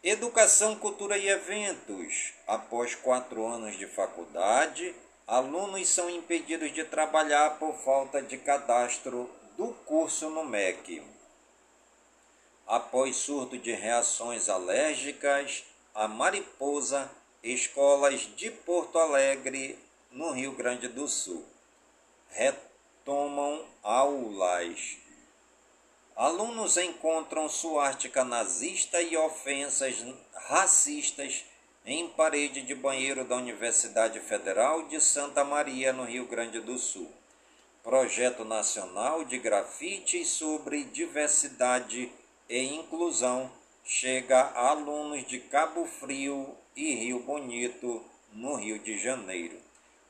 Educação, 0.03 0.74
cultura 0.74 1.16
e 1.16 1.28
eventos. 1.28 2.32
Após 2.45 2.97
quatro 2.97 3.47
anos 3.47 3.78
de 3.78 3.87
faculdade, 3.87 4.93
alunos 5.28 5.89
são 5.89 6.11
impedidos 6.11 6.72
de 6.72 6.82
trabalhar 6.82 7.61
por 7.61 7.72
falta 7.85 8.20
de 8.20 8.37
cadastro 8.39 9.30
do 9.57 9.68
curso 9.87 10.28
no 10.28 10.45
MEC. 10.45 11.05
Após 12.66 13.14
surto 13.14 13.57
de 13.57 13.70
reações 13.70 14.49
alérgicas 14.49 15.62
à 15.95 16.09
mariposa, 16.09 17.09
escolas 17.45 18.22
de 18.36 18.51
Porto 18.51 18.99
Alegre, 18.99 19.78
no 20.11 20.30
Rio 20.30 20.53
Grande 20.53 20.88
do 20.88 21.07
Sul, 21.07 21.45
retomam 22.30 23.62
aulas. 23.82 24.97
Alunos 26.16 26.78
encontram 26.78 27.49
suástica 27.49 28.24
nazista 28.24 29.03
e 29.03 29.14
ofensas 29.16 30.03
racistas 30.32 31.45
em 31.84 32.09
parede 32.09 32.62
de 32.62 32.74
banheiro 32.74 33.24
da 33.24 33.36
Universidade 33.36 34.20
Federal 34.20 34.84
de 34.84 34.99
Santa 35.01 35.45
Maria, 35.45 35.92
no 35.92 36.05
Rio 36.05 36.26
Grande 36.26 36.61
do 36.61 36.78
Sul. 36.78 37.12
Projeto 37.82 38.42
Nacional 38.42 39.22
de 39.24 39.38
Grafite 39.38 40.24
sobre 40.24 40.84
Diversidade 40.84 42.11
e 42.49 42.59
Inclusão 42.62 43.53
chega 43.84 44.38
a 44.38 44.70
alunos 44.70 45.26
de 45.26 45.40
Cabo 45.40 45.84
Frio 45.84 46.57
e 46.77 46.95
Rio 46.95 47.20
Bonito, 47.20 48.05
no 48.33 48.57
Rio 48.57 48.79
de 48.79 48.99
Janeiro. 48.99 49.57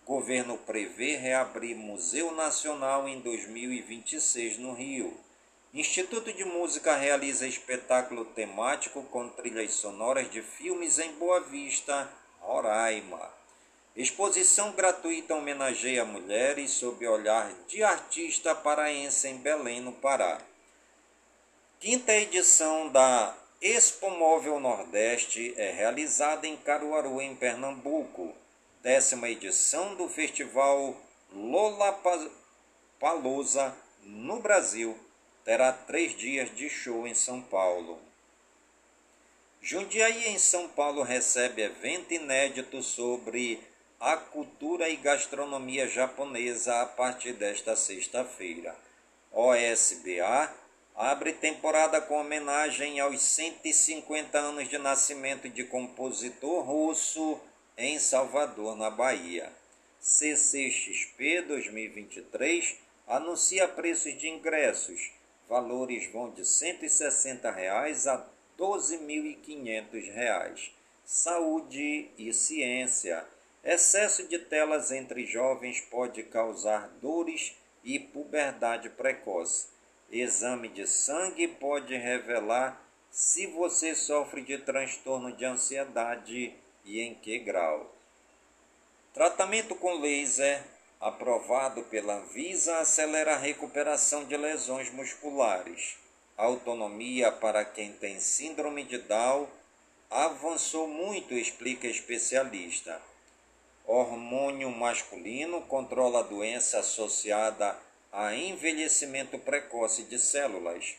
Governo 0.07 0.57
prevê 0.59 1.17
reabrir 1.17 1.77
Museu 1.77 2.31
Nacional 2.33 3.09
em 3.09 3.21
2026 3.21 4.59
no 4.59 4.73
Rio. 4.73 5.15
Instituto 5.73 6.33
de 6.33 6.45
Música 6.45 6.95
realiza 6.97 7.47
espetáculo 7.47 8.25
temático 8.27 9.03
com 9.05 9.29
trilhas 9.29 9.75
sonoras 9.75 10.31
de 10.31 10.41
filmes 10.41 10.99
em 10.99 11.12
Boa 11.12 11.41
Vista, 11.41 12.09
Roraima. 12.41 13.31
Exposição 13.97 14.73
gratuita 14.73 15.35
homenageia 15.35 16.05
mulheres 16.05 16.71
sob 16.73 17.07
olhar 17.07 17.53
de 17.69 17.83
artista 17.83 18.55
paraense 18.55 19.29
em 19.29 19.37
Belém, 19.37 19.81
no 19.81 19.93
Pará. 19.93 20.41
Quinta 21.81 22.12
edição 22.12 22.89
da 22.89 23.37
Expo 23.65 24.11
Móvel 24.11 24.61
Nordeste 24.61 25.53
é 25.57 25.73
realizada 25.73 26.47
em 26.47 26.55
Caruaru, 26.55 27.23
em 27.23 27.35
Pernambuco. 27.35 28.35
Décima 28.83 29.31
edição 29.31 29.95
do 29.95 30.07
Festival 30.07 30.95
Lollapalooza 31.33 33.75
no 34.03 34.39
Brasil 34.41 34.95
terá 35.47 35.73
três 35.73 36.15
dias 36.15 36.55
de 36.55 36.69
show 36.69 37.07
em 37.07 37.15
São 37.15 37.41
Paulo. 37.41 37.99
Jundiaí, 39.62 40.27
em 40.27 40.39
São 40.39 40.69
Paulo, 40.69 41.03
recebe 41.03 41.62
evento 41.62 42.12
inédito 42.12 42.83
sobre 42.83 43.59
a 43.99 44.15
cultura 44.15 44.91
e 44.91 44.97
gastronomia 44.97 45.89
japonesa 45.89 46.83
a 46.83 46.87
partir 46.87 47.33
desta 47.33 47.75
sexta-feira. 47.75 48.77
OSBA 49.33 50.64
abre 50.95 51.32
temporada 51.32 52.01
com 52.01 52.20
homenagem 52.20 53.01
aos 53.01 53.20
150 53.20 54.38
anos 54.38 54.68
de 54.68 54.78
nascimento 54.78 55.49
de 55.49 55.64
compositor 55.64 56.64
russo 56.64 57.40
em 57.76 57.99
Salvador, 57.99 58.76
na 58.76 58.90
Bahia. 58.90 59.51
CCXP 59.99 61.42
2023 61.49 62.76
anuncia 63.09 63.66
preços 63.66 64.16
de 64.16 64.28
ingressos. 64.28 65.11
Valores 65.49 66.11
vão 66.12 66.30
de 66.30 66.45
160 66.45 67.51
reais 67.51 68.07
a 68.07 68.16
R$ 68.16 68.22
12.500. 68.57 70.70
Saúde 71.05 72.09
e 72.16 72.32
ciência. 72.32 73.26
Excesso 73.64 74.28
de 74.28 74.38
telas 74.38 74.92
entre 74.92 75.26
jovens 75.26 75.80
pode 75.80 76.22
causar 76.22 76.88
dores 77.01 77.57
e 77.82 77.99
puberdade 77.99 78.88
precoce. 78.90 79.74
Exame 80.11 80.69
de 80.69 80.87
sangue 80.87 81.49
pode 81.49 81.97
revelar 81.97 82.81
se 83.11 83.47
você 83.47 83.95
sofre 83.95 84.43
de 84.43 84.59
transtorno 84.59 85.33
de 85.33 85.45
ansiedade 85.45 86.55
e 86.85 87.01
em 87.01 87.15
que 87.15 87.39
grau. 87.39 87.93
Tratamento 89.13 89.75
com 89.77 90.01
laser 90.01 90.63
aprovado 91.01 91.83
pela 91.85 92.15
Anvisa 92.15 92.79
acelera 92.79 93.35
a 93.35 93.39
recuperação 93.39 94.25
de 94.25 94.37
lesões 94.37 94.91
musculares. 94.91 95.97
Autonomia 96.37 97.31
para 97.31 97.65
quem 97.65 97.93
tem 97.93 98.19
síndrome 98.19 98.83
de 98.83 98.99
Down 98.99 99.49
avançou 100.11 100.89
muito, 100.89 101.35
explica 101.35 101.87
especialista. 101.87 103.01
Hormônio 103.87 104.71
masculino 104.71 105.61
controla 105.63 106.21
a 106.21 106.23
doença 106.23 106.79
associada 106.79 107.79
a 108.15 108.33
envelhecimento 108.33 109.37
precoce 109.41 110.05
de 110.05 110.21
células. 110.21 110.95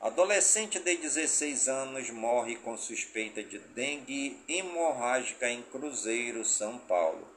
Adolescente 0.00 0.78
de 0.78 0.96
16 0.96 1.68
anos 1.68 2.08
morre 2.10 2.54
com 2.56 2.78
suspeita 2.78 3.42
de 3.42 3.58
dengue 3.58 4.40
hemorrágica 4.48 5.50
em 5.50 5.60
Cruzeiro, 5.62 6.44
São 6.44 6.78
Paulo. 6.78 7.28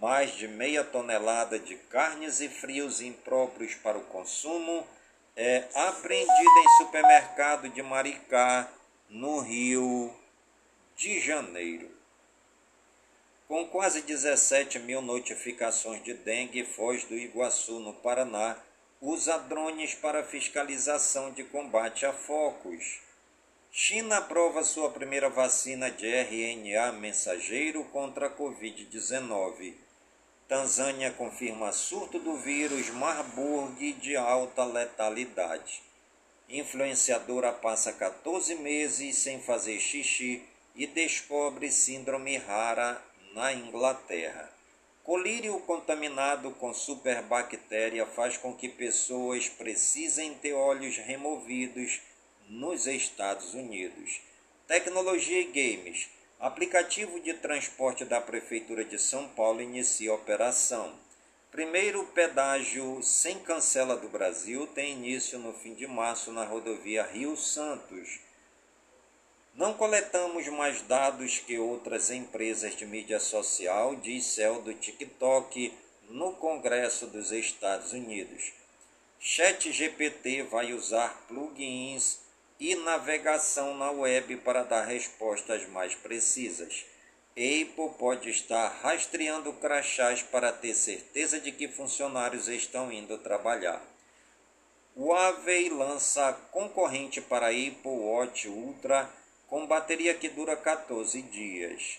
Mais 0.00 0.32
de 0.32 0.48
meia 0.48 0.82
tonelada 0.82 1.60
de 1.60 1.76
carnes 1.76 2.40
e 2.40 2.48
frios 2.48 3.00
impróprios 3.00 3.74
para 3.76 3.98
o 3.98 4.04
consumo 4.04 4.84
é 5.36 5.64
apreendida 5.74 6.60
em 6.60 6.84
supermercado 6.84 7.68
de 7.68 7.82
Maricá, 7.82 8.68
no 9.08 9.38
Rio 9.38 10.12
de 10.96 11.20
Janeiro. 11.20 11.95
Com 13.48 13.64
quase 13.68 14.02
17 14.02 14.80
mil 14.80 15.00
notificações 15.00 16.02
de 16.02 16.14
dengue, 16.14 16.64
Foz 16.64 17.04
do 17.04 17.14
Iguaçu, 17.14 17.78
no 17.78 17.92
Paraná, 17.92 18.56
usa 19.00 19.38
drones 19.38 19.94
para 19.94 20.24
fiscalização 20.24 21.30
de 21.30 21.44
combate 21.44 22.04
a 22.04 22.12
focos. 22.12 22.98
China 23.70 24.16
aprova 24.16 24.64
sua 24.64 24.90
primeira 24.90 25.28
vacina 25.28 25.88
de 25.92 26.08
RNA 26.08 26.90
mensageiro 26.92 27.84
contra 27.84 28.26
a 28.26 28.30
Covid-19. 28.30 29.74
Tanzânia 30.48 31.12
confirma 31.12 31.70
surto 31.70 32.18
do 32.18 32.36
vírus 32.38 32.90
Marburg 32.90 33.92
de 33.92 34.16
alta 34.16 34.64
letalidade. 34.64 35.82
Influenciadora 36.48 37.52
passa 37.52 37.92
14 37.92 38.56
meses 38.56 39.18
sem 39.18 39.40
fazer 39.40 39.78
xixi 39.78 40.42
e 40.74 40.84
descobre 40.84 41.70
síndrome 41.70 42.36
rara 42.38 43.00
na 43.36 43.52
Inglaterra. 43.52 44.50
Colírio 45.04 45.60
contaminado 45.60 46.52
com 46.52 46.72
superbactéria 46.72 48.06
faz 48.06 48.38
com 48.38 48.54
que 48.54 48.66
pessoas 48.66 49.46
precisem 49.46 50.34
ter 50.36 50.54
olhos 50.54 50.96
removidos 50.96 52.00
nos 52.48 52.86
Estados 52.86 53.52
Unidos. 53.52 54.22
Tecnologia 54.66 55.38
e 55.38 55.44
games. 55.44 56.08
Aplicativo 56.40 57.20
de 57.20 57.34
transporte 57.34 58.06
da 58.06 58.22
Prefeitura 58.22 58.84
de 58.84 58.98
São 58.98 59.28
Paulo 59.28 59.60
inicia 59.60 60.14
operação. 60.14 60.98
Primeiro 61.52 62.04
pedágio 62.06 63.02
sem 63.02 63.38
cancela 63.40 63.96
do 63.96 64.08
Brasil 64.08 64.66
tem 64.68 64.92
início 64.92 65.38
no 65.38 65.52
fim 65.52 65.74
de 65.74 65.86
março 65.86 66.32
na 66.32 66.44
rodovia 66.44 67.02
Rio 67.02 67.36
Santos. 67.36 68.25
Não 69.56 69.72
coletamos 69.72 70.46
mais 70.48 70.82
dados 70.82 71.38
que 71.38 71.58
outras 71.58 72.10
empresas 72.10 72.76
de 72.76 72.84
mídia 72.84 73.18
social, 73.18 73.96
diz 73.96 74.26
Cel 74.26 74.60
do 74.60 74.74
TikTok 74.74 75.72
no 76.10 76.32
Congresso 76.34 77.06
dos 77.06 77.32
Estados 77.32 77.94
Unidos. 77.94 78.52
ChatGPT 79.18 80.42
vai 80.42 80.74
usar 80.74 81.24
plugins 81.26 82.18
e 82.60 82.74
navegação 82.74 83.74
na 83.78 83.90
web 83.90 84.36
para 84.38 84.62
dar 84.62 84.84
respostas 84.84 85.66
mais 85.70 85.94
precisas. 85.94 86.84
Apple 87.30 87.96
pode 87.98 88.28
estar 88.28 88.68
rastreando 88.82 89.54
crachás 89.54 90.22
para 90.22 90.52
ter 90.52 90.74
certeza 90.74 91.40
de 91.40 91.50
que 91.50 91.66
funcionários 91.66 92.46
estão 92.46 92.92
indo 92.92 93.16
trabalhar. 93.16 93.82
Huawei 94.94 95.70
lança 95.70 96.34
concorrente 96.52 97.22
para 97.22 97.48
Apple 97.48 97.80
Watch 97.86 98.48
Ultra 98.48 99.10
com 99.46 99.66
bateria 99.66 100.14
que 100.14 100.28
dura 100.28 100.56
14 100.56 101.22
dias. 101.22 101.98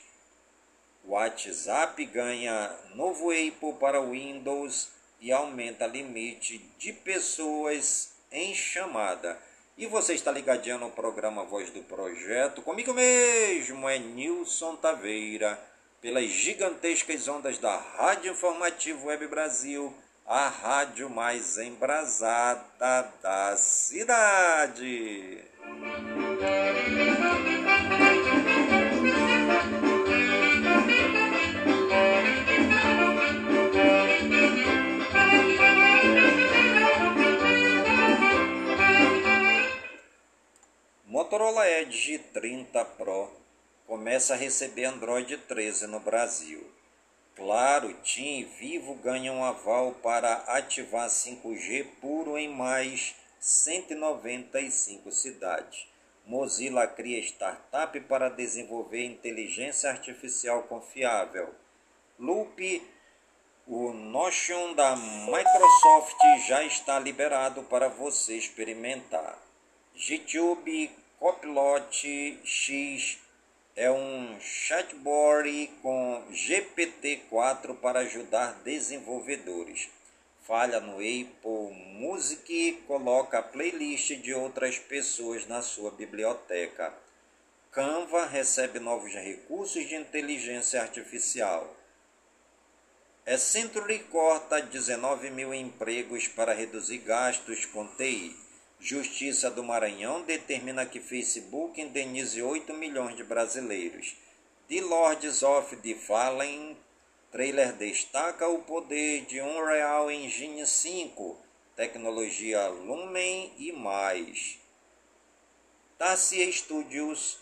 WhatsApp 1.06 2.06
ganha 2.06 2.76
novo 2.94 3.32
Apple 3.32 3.74
para 3.80 4.02
Windows 4.02 4.90
e 5.22 5.32
aumenta 5.32 5.88
limite 5.88 6.58
de 6.78 6.92
pessoas 6.92 8.12
em 8.32 8.54
chamada. 8.54 9.40
E 9.78 9.86
você 9.86 10.14
está 10.16 10.32
ligadinho 10.32 10.80
no 10.80 10.90
programa 10.90 11.46
Voz 11.46 11.70
do 11.70 11.82
Projeto. 11.84 12.62
Comigo 12.62 12.94
mesmo 12.94 13.88
é 13.88 13.98
Nilson 14.00 14.76
Taveira, 14.76 15.60
pelas 16.02 16.26
gigantescas 16.26 17.28
ondas 17.28 17.58
da 17.58 17.78
Rádio 17.78 18.32
Informativo 18.32 19.08
Web 19.08 19.28
Brasil, 19.28 19.94
a 20.26 20.50
rádio 20.50 21.10
mais 21.10 21.58
embrasada 21.58 23.14
da 23.22 23.56
cidade. 23.56 25.44
Motorola 41.38 41.70
Edge 41.70 42.18
30 42.34 42.84
Pro 42.98 43.32
começa 43.86 44.34
a 44.34 44.36
receber 44.36 44.86
Android 44.86 45.38
13 45.38 45.86
no 45.86 46.00
Brasil. 46.00 46.68
Claro, 47.36 47.94
TIM 48.02 48.40
e 48.40 48.44
Vivo 48.44 48.96
ganham 48.96 49.46
aval 49.46 49.92
para 50.02 50.34
ativar 50.48 51.08
5G 51.08 51.86
puro 52.02 52.40
em 52.40 52.50
mais 52.50 53.14
195 53.40 55.12
cidades. 55.12 55.88
Mozilla 56.26 56.88
cria 56.88 57.20
startup 57.20 58.00
para 58.00 58.30
desenvolver 58.30 59.06
inteligência 59.06 59.92
artificial 59.92 60.64
confiável. 60.64 61.54
Loop, 62.18 62.82
o 63.68 63.94
Notion 63.94 64.74
da 64.74 64.96
Microsoft 64.96 66.48
já 66.48 66.64
está 66.64 66.98
liberado 66.98 67.62
para 67.62 67.90
você 67.90 68.36
experimentar. 68.36 69.38
YouTube 69.94 70.90
Copilot 71.20 71.90
X 72.46 73.18
é 73.76 73.90
um 73.90 74.40
chatbot 74.40 75.68
com 75.82 76.24
GPT-4 76.32 77.76
para 77.78 78.02
ajudar 78.02 78.62
desenvolvedores. 78.64 79.90
Falha 80.44 80.80
no 80.80 80.98
Apple 80.98 81.74
Music 82.00 82.54
e 82.54 82.74
coloca 82.84 83.40
a 83.40 83.44
playlist 83.44 84.16
de 84.18 84.32
outras 84.32 84.78
pessoas 84.78 85.48
na 85.48 85.64
sua 85.64 85.90
biblioteca. 85.90 86.94
Canva 87.72 88.28
recebe 88.28 88.80
novos 88.80 89.12
recursos 89.12 89.88
de 89.88 89.96
inteligência 89.96 90.80
artificial. 90.82 91.76
Accenture 93.26 93.98
corta 94.12 94.62
19 94.62 95.32
mil 95.32 95.52
empregos 95.52 96.28
para 96.28 96.54
reduzir 96.54 97.00
gastos 97.00 97.66
com 97.66 97.88
TI. 97.88 98.47
Justiça 98.80 99.50
do 99.50 99.64
Maranhão 99.64 100.22
determina 100.22 100.86
que 100.86 101.00
Facebook 101.00 101.82
indenize 101.82 102.42
8 102.42 102.74
milhões 102.74 103.16
de 103.16 103.24
brasileiros. 103.24 104.16
The 104.68 104.82
Lords 104.82 105.42
of 105.42 105.76
the 105.78 105.96
Fallen 105.96 106.78
trailer 107.32 107.74
destaca 107.74 108.48
o 108.48 108.64
poder 108.64 109.26
de 109.26 109.42
Unreal 109.42 110.10
Engine 110.12 110.66
5, 110.66 111.38
tecnologia 111.76 112.68
Lumen 112.68 113.54
e 113.58 113.72
mais. 113.72 114.60
Tassia 115.98 116.52
Studios, 116.52 117.40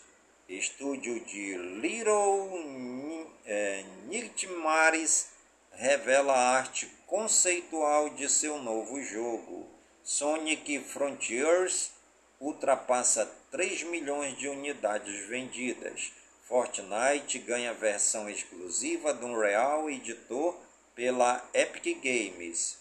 estúdio 0.48 1.20
de 1.20 1.56
Little 1.56 3.30
é, 3.44 3.84
Nightmares, 4.06 5.30
revela 5.72 6.32
a 6.32 6.56
arte 6.56 6.86
conceitual 7.06 8.10
de 8.10 8.28
seu 8.28 8.58
novo 8.58 9.02
jogo. 9.02 9.75
Sonic 10.08 10.78
Frontiers 10.84 11.90
ultrapassa 12.38 13.26
3 13.50 13.82
milhões 13.82 14.38
de 14.38 14.46
unidades 14.46 15.26
vendidas. 15.26 16.12
Fortnite 16.44 17.40
ganha 17.40 17.74
versão 17.74 18.30
exclusiva 18.30 19.12
do 19.12 19.26
Unreal 19.26 19.90
Editor 19.90 20.56
pela 20.94 21.44
Epic 21.52 22.00
Games. 22.00 22.78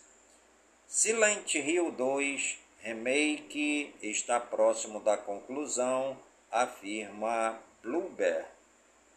Silent 0.88 1.56
Hill 1.56 1.90
2 1.94 2.60
Remake 2.82 3.96
está 4.04 4.40
próximo 4.40 5.00
da 5.00 5.18
conclusão, 5.18 6.16
afirma 6.52 7.60
Bluebear. 7.82 8.46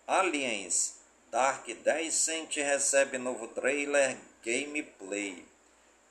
Aliens 0.07 0.99
Dark 1.31 1.67
Descent 1.67 2.57
recebe 2.57 3.19
novo 3.19 3.49
trailer 3.49 4.17
gameplay. 4.43 5.45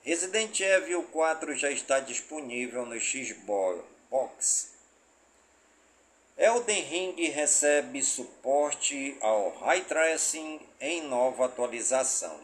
Resident 0.07 0.57
Evil 0.61 1.03
4 1.03 1.53
já 1.57 1.69
está 1.69 1.99
disponível 1.99 2.85
no 2.85 2.97
Xbox. 2.97 4.71
Elden 6.37 6.81
Ring 6.81 7.29
recebe 7.31 8.01
suporte 8.01 9.17
ao 9.19 9.49
Ray 9.57 9.83
Tracing 9.83 10.61
em 10.79 11.01
nova 11.01 11.47
atualização. 11.47 12.39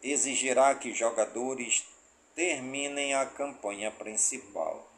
exigirá 0.02 0.74
que 0.74 0.92
jogadores 0.92 1.93
terminem 2.34 3.14
a 3.14 3.24
campanha 3.24 3.90
principal. 3.90 4.90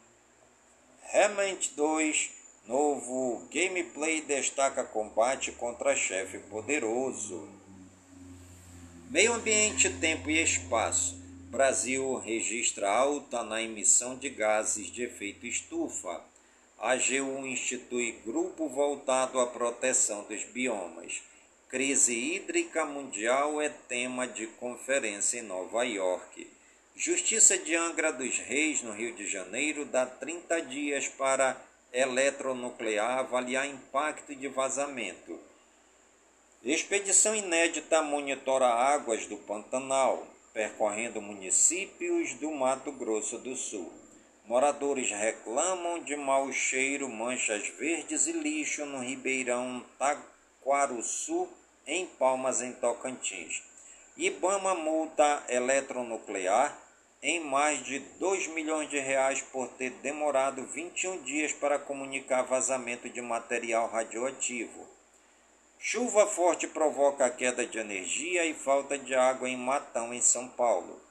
Remnant 1.03 1.69
2 1.75 2.37
Novo 2.67 3.47
gameplay 3.49 4.19
destaca 4.19 4.83
combate 4.83 5.53
contra 5.53 5.95
chefe 5.95 6.37
poderoso. 6.37 7.47
Meio 9.09 9.31
ambiente, 9.31 9.89
tempo 9.89 10.29
e 10.29 10.43
espaço. 10.43 11.15
Brasil 11.49 12.17
registra 12.17 12.91
alta 12.91 13.41
na 13.41 13.61
emissão 13.61 14.17
de 14.17 14.29
gases 14.29 14.87
de 14.87 15.03
efeito 15.03 15.47
estufa. 15.47 16.21
A 16.77 16.91
AGU 16.91 17.47
institui 17.47 18.19
grupo 18.25 18.67
voltado 18.67 19.39
à 19.39 19.47
proteção 19.47 20.23
dos 20.23 20.43
biomas. 20.43 21.21
Crise 21.69 22.13
hídrica 22.13 22.85
mundial 22.85 23.61
é 23.61 23.69
tema 23.69 24.27
de 24.27 24.45
conferência 24.47 25.39
em 25.39 25.43
Nova 25.43 25.83
York. 25.83 26.56
Justiça 26.99 27.59
de 27.59 27.75
Angra 27.75 28.11
dos 28.11 28.39
Reis, 28.39 28.81
no 28.81 28.91
Rio 28.91 29.13
de 29.13 29.27
Janeiro, 29.27 29.85
dá 29.85 30.03
30 30.03 30.63
dias 30.63 31.07
para 31.07 31.55
eletronuclear 31.93 33.19
avaliar 33.19 33.67
impacto 33.67 34.33
de 34.33 34.47
vazamento. 34.47 35.39
Expedição 36.63 37.35
inédita 37.35 38.01
monitora 38.01 38.65
águas 38.65 39.27
do 39.27 39.37
Pantanal, 39.37 40.25
percorrendo 40.51 41.21
municípios 41.21 42.33
do 42.33 42.49
Mato 42.49 42.91
Grosso 42.91 43.37
do 43.37 43.55
Sul. 43.55 43.93
Moradores 44.45 45.11
reclamam 45.11 45.99
de 45.99 46.15
mau 46.15 46.51
cheiro, 46.51 47.07
manchas 47.07 47.67
verdes 47.77 48.25
e 48.25 48.31
lixo 48.31 48.87
no 48.87 49.01
Ribeirão 49.01 49.85
Taquaruçu, 49.99 51.47
em 51.85 52.07
Palmas, 52.07 52.63
em 52.63 52.73
Tocantins. 52.73 53.61
Ibama 54.17 54.73
multa 54.73 55.43
eletronuclear 55.47 56.86
em 57.27 57.41
mais 57.41 57.83
de 57.83 57.99
2 57.99 58.47
milhões 58.47 58.89
de 58.89 58.97
reais 58.99 59.41
por 59.41 59.67
ter 59.71 59.89
demorado 60.01 60.63
21 60.63 61.23
dias 61.23 61.51
para 61.51 61.77
comunicar 61.77 62.43
vazamento 62.43 63.09
de 63.09 63.21
material 63.21 63.89
radioativo. 63.89 64.87
Chuva 65.77 66.25
forte 66.25 66.69
provoca 66.69 67.29
queda 67.29 67.65
de 67.65 67.77
energia 67.77 68.45
e 68.45 68.53
falta 68.53 68.97
de 68.97 69.13
água 69.13 69.49
em 69.49 69.57
Matão, 69.57 70.13
em 70.13 70.21
São 70.21 70.47
Paulo. 70.47 71.01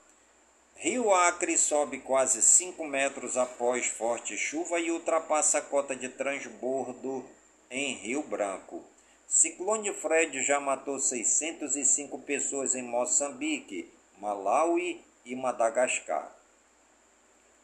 Rio 0.76 1.12
Acre 1.12 1.58
sobe 1.58 1.98
quase 1.98 2.40
5 2.40 2.82
metros 2.86 3.36
após 3.36 3.84
forte 3.84 4.38
chuva 4.38 4.80
e 4.80 4.90
ultrapassa 4.90 5.58
a 5.58 5.62
cota 5.62 5.94
de 5.94 6.08
transbordo 6.08 7.26
em 7.70 7.92
Rio 7.92 8.22
Branco. 8.22 8.82
Ciclone 9.28 9.92
Fred 9.92 10.42
já 10.42 10.60
matou 10.60 10.98
605 10.98 12.18
pessoas 12.20 12.74
em 12.74 12.82
Moçambique, 12.82 13.92
Malawi 14.18 15.04
e 15.26 15.36
Madagascar. 15.36 16.34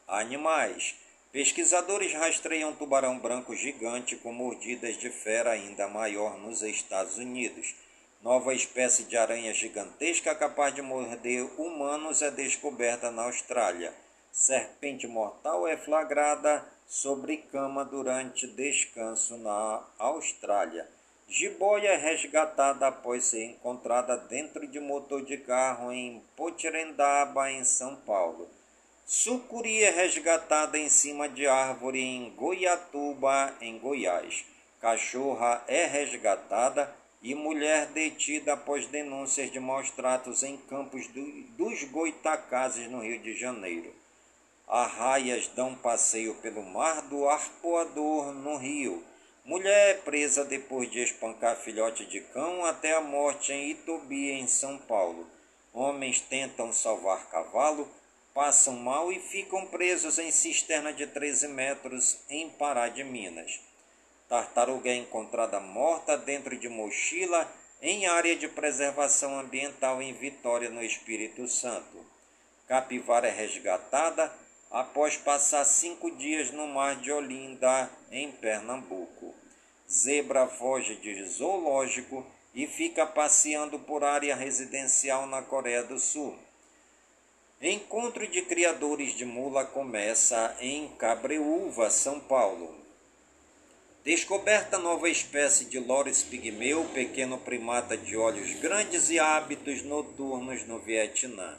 Animais. 0.07 0.97
Pesquisadores 1.33 2.13
rastreiam 2.13 2.75
tubarão 2.75 3.19
branco 3.19 3.57
gigante 3.57 4.17
com 4.17 4.33
mordidas 4.33 4.99
de 4.99 5.09
fera 5.09 5.53
ainda 5.53 5.89
maior 5.89 6.37
nos 6.37 6.61
Estados 6.61 7.17
Unidos. 7.17 7.75
Nova 8.21 8.53
espécie 8.53 9.05
de 9.05 9.17
aranha 9.17 9.55
gigantesca 9.55 10.35
capaz 10.35 10.75
de 10.75 10.83
morder 10.83 11.43
humanos 11.59 12.21
é 12.21 12.31
descoberta 12.31 13.11
na 13.11 13.23
Austrália. 13.23 13.95
Serpente 14.31 15.07
mortal 15.07 15.67
é 15.67 15.77
flagrada 15.77 16.67
sobre 16.87 17.39
cama 17.39 17.85
durante 17.85 18.47
descanso 18.47 19.39
na 19.39 19.83
Austrália. 19.99 20.87
Jiboia 21.33 21.93
é 21.93 21.97
resgatada 21.97 22.89
após 22.89 23.25
ser 23.25 23.43
encontrada 23.43 24.19
dentro 24.19 24.67
de 24.67 24.79
motor 24.79 25.25
de 25.25 25.39
carro 25.39 25.91
em 25.91 26.23
Potirendaba, 26.37 27.51
em 27.51 27.65
São 27.65 27.97
Paulo. 27.97 28.51
Sucuri 29.07 29.83
é 29.83 29.89
resgatada 29.89 30.77
em 30.77 30.91
cima 30.91 31.31
de 31.31 31.47
árvore 31.47 32.03
em 32.03 32.29
Goiatuba, 32.37 33.57
em 33.63 33.79
Goiás. 33.79 34.45
Cachorra 34.79 35.65
é 35.67 35.87
resgatada 35.87 36.95
e 37.23 37.35
mulher 37.35 37.87
detida 37.87 38.53
após 38.53 38.87
denúncias 38.89 39.51
de 39.51 39.59
maus 39.59 39.91
tratos 39.91 40.43
em 40.43 40.59
campos 40.59 41.07
do, 41.07 41.25
dos 41.57 41.83
Goitacazes, 41.85 42.91
no 42.91 43.01
Rio 43.01 43.19
de 43.21 43.35
Janeiro. 43.35 43.91
Arraias 44.69 45.49
dão 45.49 45.75
passeio 45.77 46.35
pelo 46.43 46.63
mar 46.63 47.01
do 47.09 47.27
Arpoador, 47.27 48.35
no 48.35 48.59
Rio. 48.59 49.03
Mulher 49.45 49.91
é 49.91 49.95
presa 49.95 50.45
depois 50.45 50.89
de 50.89 51.01
espancar 51.01 51.57
filhote 51.57 52.07
de 52.07 52.21
cão 52.21 52.65
até 52.65 52.95
a 52.95 53.01
morte 53.01 53.53
em 53.53 53.71
Itobi, 53.71 54.31
em 54.31 54.47
São 54.47 54.79
Paulo. 54.79 55.27
Homens 55.73 56.21
tentam 56.21 56.73
salvar 56.73 57.29
cavalo, 57.29 57.89
passam 58.33 58.77
mal 58.77 59.11
e 59.11 59.19
ficam 59.19 59.67
presos 59.67 60.21
em 60.21 60.31
cisterna 60.31 60.93
de 60.93 61.09
13 61.09 61.49
metros 61.49 62.19
em 62.31 62.51
Pará 62.51 62.89
de 62.89 63.03
Minas. 63.03 63.59
Tartaruga 64.29 64.91
é 64.91 64.95
encontrada 64.95 65.59
morta 65.59 66.17
dentro 66.17 66.57
de 66.57 66.69
mochila 66.69 67.53
em 67.83 68.07
área 68.07 68.37
de 68.37 68.47
preservação 68.47 69.41
ambiental 69.41 70.01
em 70.01 70.13
Vitória, 70.13 70.71
no 70.71 70.85
Espírito 70.85 71.49
Santo. 71.49 72.07
Capivara 72.69 73.27
é 73.27 73.33
resgatada 73.33 74.33
após 74.73 75.19
passar 75.19 75.65
cinco 75.67 76.11
dias 76.11 76.51
no 76.51 76.67
mar 76.67 76.97
de 76.97 77.13
Olinda, 77.13 77.91
em 78.11 78.33
Pernambuco. 78.33 79.35
Zebra 79.89 80.47
foge 80.47 80.97
de 80.97 81.23
zoológico 81.27 82.25
e 82.55 82.67
fica 82.67 83.07
passeando 83.07 83.79
por 83.79 84.03
área 84.03 84.35
residencial 84.35 85.27
na 85.27 85.43
Coreia 85.43 85.83
do 85.83 85.99
Sul. 85.99 86.35
Encontro 87.61 88.27
de 88.27 88.43
criadores 88.43 89.13
de 89.13 89.27
mula 89.27 89.65
começa 89.65 90.57
em 90.59 90.89
Cabreúva, 90.97 91.91
São 91.91 92.19
Paulo. 92.19 92.75
Descoberta 94.03 94.79
nova 94.79 95.09
espécie 95.09 95.67
de 95.67 95.79
Loris 95.79 96.23
pigmeu, 96.23 96.85
pequeno 96.95 97.39
primata 97.39 97.97
de 97.97 98.17
olhos 98.17 98.55
grandes 98.55 99.11
e 99.11 99.21
hábitos 99.21 99.83
noturnos 99.83 100.67
no 100.67 100.79
Vietnã. 100.81 101.57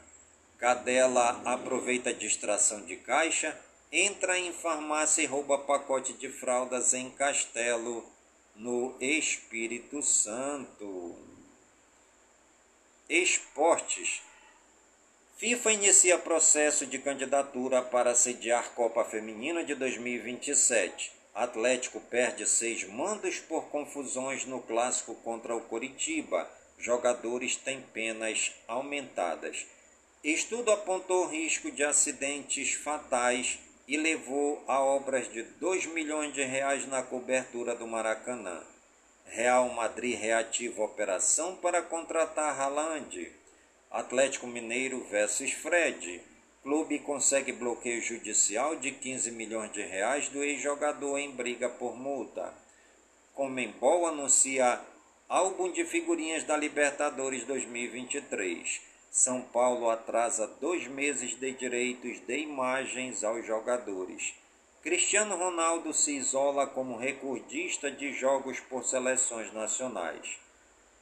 Cadela 0.57 1.41
aproveita 1.45 2.09
a 2.09 2.13
distração 2.13 2.81
de 2.81 2.95
caixa, 2.97 3.59
entra 3.91 4.37
em 4.39 4.53
farmácia 4.53 5.21
e 5.21 5.25
rouba 5.25 5.57
pacote 5.57 6.13
de 6.13 6.29
fraldas 6.29 6.93
em 6.93 7.09
Castelo, 7.11 8.03
no 8.55 8.95
Espírito 8.99 10.01
Santo. 10.01 11.15
Esportes. 13.09 14.21
FIFA 15.37 15.73
inicia 15.73 16.17
processo 16.17 16.85
de 16.85 16.99
candidatura 16.99 17.81
para 17.81 18.15
sediar 18.15 18.73
Copa 18.75 19.03
Feminina 19.03 19.63
de 19.63 19.75
2027. 19.75 21.11
Atlético 21.33 21.99
perde 21.99 22.47
seis 22.47 22.87
mandos 22.87 23.39
por 23.39 23.65
confusões 23.65 24.45
no 24.45 24.61
clássico 24.61 25.15
contra 25.15 25.55
o 25.55 25.61
Coritiba. 25.61 26.49
Jogadores 26.77 27.55
têm 27.55 27.81
penas 27.81 28.53
aumentadas. 28.67 29.65
Estudo 30.23 30.71
apontou 30.71 31.27
risco 31.27 31.69
de 31.69 31.83
acidentes 31.83 32.75
fatais 32.75 33.59
e 33.85 33.97
levou 33.97 34.63
a 34.69 34.79
obras 34.79 35.29
de 35.29 35.43
2 35.43 35.87
milhões 35.87 36.33
de 36.33 36.41
reais 36.41 36.87
na 36.87 37.03
cobertura 37.03 37.75
do 37.75 37.85
Maracanã. 37.85 38.63
Real 39.25 39.67
Madrid 39.73 40.17
reativa 40.17 40.81
operação 40.81 41.57
para 41.57 41.81
contratar 41.81 42.57
Haaland. 42.57 43.33
Atlético 43.91 44.47
Mineiro 44.47 45.03
versus 45.11 45.51
Fred. 45.51 46.21
Clube 46.61 46.99
consegue 46.99 47.51
bloqueio 47.51 48.01
judicial 48.01 48.77
de 48.77 48.91
15 48.91 49.29
milhões 49.29 49.73
de 49.73 49.81
reais 49.81 50.29
do 50.29 50.41
ex-jogador 50.41 51.17
em 51.17 51.31
briga 51.31 51.67
por 51.67 51.97
multa. 51.97 52.53
Comembol 53.33 54.07
anuncia 54.07 54.79
álbum 55.27 55.69
de 55.69 55.83
figurinhas 55.83 56.45
da 56.45 56.55
Libertadores 56.55 57.43
2023. 57.43 58.92
São 59.15 59.41
Paulo 59.41 59.91
atrasa 59.91 60.47
dois 60.59 60.87
meses 60.87 61.35
de 61.39 61.51
direitos 61.51 62.19
de 62.21 62.35
imagens 62.35 63.23
aos 63.23 63.45
jogadores. 63.45 64.33
Cristiano 64.81 65.37
Ronaldo 65.37 65.93
se 65.93 66.13
isola 66.17 66.65
como 66.65 66.97
recordista 66.97 67.91
de 67.91 68.11
jogos 68.11 68.59
por 68.59 68.83
seleções 68.83 69.53
nacionais. 69.53 70.39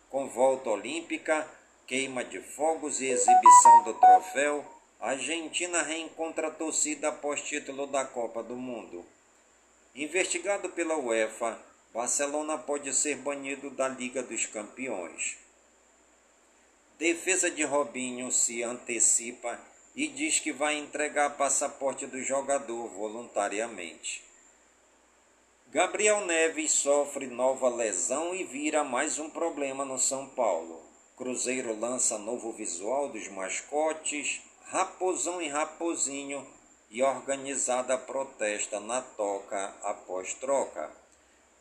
Com 0.09 0.27
volta 0.27 0.71
olímpica, 0.71 1.47
queima 1.87 2.21
de 2.25 2.41
fogos 2.41 2.99
e 2.99 3.05
exibição 3.05 3.83
do 3.85 3.93
troféu, 3.93 4.65
a 4.99 5.11
Argentina 5.11 5.81
reencontra 5.81 6.49
a 6.49 6.51
torcida 6.51 7.07
após 7.07 7.41
título 7.41 7.87
da 7.87 8.03
Copa 8.03 8.43
do 8.43 8.57
Mundo. 8.57 9.05
Investigado 9.95 10.67
pela 10.67 10.97
UEFA, 10.97 11.57
Barcelona 11.93 12.57
pode 12.57 12.93
ser 12.93 13.15
banido 13.19 13.69
da 13.69 13.87
Liga 13.87 14.21
dos 14.21 14.45
Campeões. 14.47 15.40
Defesa 17.01 17.49
de 17.49 17.63
Robinho 17.63 18.31
se 18.31 18.61
antecipa 18.61 19.59
e 19.95 20.07
diz 20.07 20.39
que 20.39 20.53
vai 20.53 20.77
entregar 20.77 21.31
passaporte 21.31 22.05
do 22.05 22.21
jogador 22.21 22.89
voluntariamente. 22.89 24.23
Gabriel 25.71 26.23
Neves 26.27 26.73
sofre 26.73 27.25
nova 27.25 27.69
lesão 27.69 28.35
e 28.35 28.43
vira 28.43 28.83
mais 28.83 29.17
um 29.17 29.31
problema 29.31 29.83
no 29.83 29.97
São 29.97 30.27
Paulo. 30.27 30.79
Cruzeiro 31.17 31.75
lança 31.75 32.19
novo 32.19 32.51
visual 32.51 33.09
dos 33.09 33.27
mascotes 33.29 34.39
Raposão 34.65 35.41
e 35.41 35.47
Raposinho 35.47 36.45
e 36.91 37.01
organizada 37.01 37.97
protesta 37.97 38.79
na 38.79 39.01
toca 39.01 39.73
após 39.81 40.35
troca. 40.35 40.91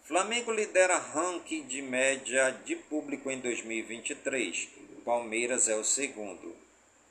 Flamengo 0.05 0.53
lidera 0.53 0.99
ranking 0.99 1.63
de 1.63 1.81
média 1.81 2.51
de 2.63 2.77
público 2.77 3.31
em 3.31 3.41
2023. 3.41 4.80
Palmeiras 5.05 5.69
é 5.69 5.77
o 5.77 5.85
segundo. 5.85 6.55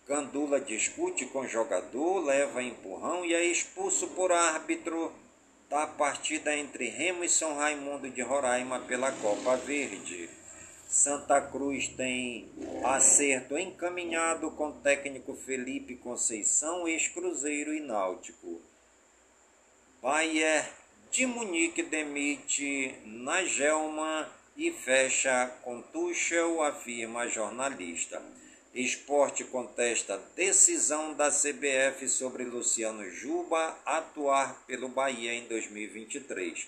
Gandula 0.08 0.60
discute 0.60 1.26
com 1.28 1.48
jogador, 1.48 2.26
leva 2.26 2.64
empurrão 2.64 3.24
e 3.24 3.34
é 3.34 3.44
expulso 3.44 4.08
por 4.10 4.32
árbitro 4.32 5.12
da 5.70 5.86
partida 5.86 6.56
entre 6.56 6.90
Remo 6.90 7.24
e 7.24 7.30
São 7.30 7.56
Raimundo 7.56 8.10
de 8.10 8.22
Roraima 8.22 8.80
pela 8.80 9.12
Copa 9.12 9.56
Verde. 9.58 10.30
Santa 10.88 11.40
Cruz 11.40 11.88
tem 11.90 12.50
acerto 12.84 13.56
encaminhado 13.56 14.50
com 14.52 14.72
técnico 14.72 15.36
Felipe 15.36 15.96
Conceição, 15.96 16.88
ex-Cruzeiro 16.88 17.72
e 17.72 17.80
Náutico. 17.80 18.60
Bayern 20.02 20.68
de 21.12 21.28
Munique 21.28 21.84
demite 21.84 22.96
Nagelman 23.06 24.26
e 24.60 24.74
fecha 24.74 25.47
com 25.64 25.82
Tuchel, 25.82 26.62
afirma 26.62 27.30
jornalista. 27.30 28.22
Esporte 28.74 29.45
contesta 29.45 30.22
decisão 30.36 31.14
da 31.14 31.30
CBF 31.32 32.10
sobre 32.10 32.43
Luciano 32.43 33.10
Juba 33.10 33.74
atuar 33.86 34.66
pelo 34.68 34.89
Bahia 34.89 35.34
em 35.34 35.47
2023. 35.47 36.68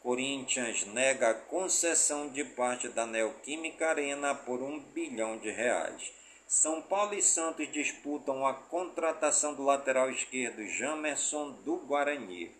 Corinthians 0.00 0.84
nega 0.88 1.32
concessão 1.32 2.28
de 2.28 2.44
parte 2.44 2.90
da 2.90 3.06
Neoquímica 3.06 3.88
Arena 3.88 4.34
por 4.34 4.62
um 4.62 4.78
bilhão 4.78 5.38
de 5.38 5.50
reais. 5.50 6.12
São 6.46 6.82
Paulo 6.82 7.14
e 7.14 7.22
Santos 7.22 7.72
disputam 7.72 8.46
a 8.46 8.52
contratação 8.52 9.54
do 9.54 9.62
lateral 9.62 10.10
esquerdo 10.10 10.62
Jamerson 10.66 11.52
do 11.64 11.76
Guarani. 11.76 12.50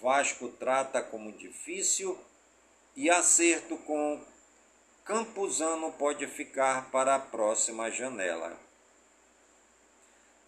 Vasco 0.00 0.50
trata 0.50 1.02
como 1.02 1.32
difícil 1.32 2.16
e 2.96 3.10
acerto 3.10 3.76
com 3.78 4.20
Campuzano 5.04 5.92
pode 5.92 6.26
ficar 6.26 6.90
para 6.90 7.16
a 7.16 7.18
próxima 7.18 7.90
janela. 7.90 8.58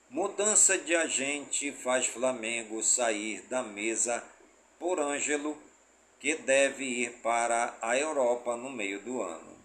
Mudança 0.09 0.79
de 0.79 0.95
agente 0.97 1.73
faz 1.73 2.07
Flamengo 2.07 2.83
sair 2.83 3.43
da 3.49 3.63
mesa 3.63 4.25
por 4.79 4.99
Ângelo, 4.99 5.61
que 6.19 6.37
deve 6.37 6.85
ir 6.85 7.13
para 7.23 7.77
a 7.83 7.99
Europa 7.99 8.57
no 8.57 8.71
meio 8.71 9.01
do 9.01 9.21
ano. 9.21 9.57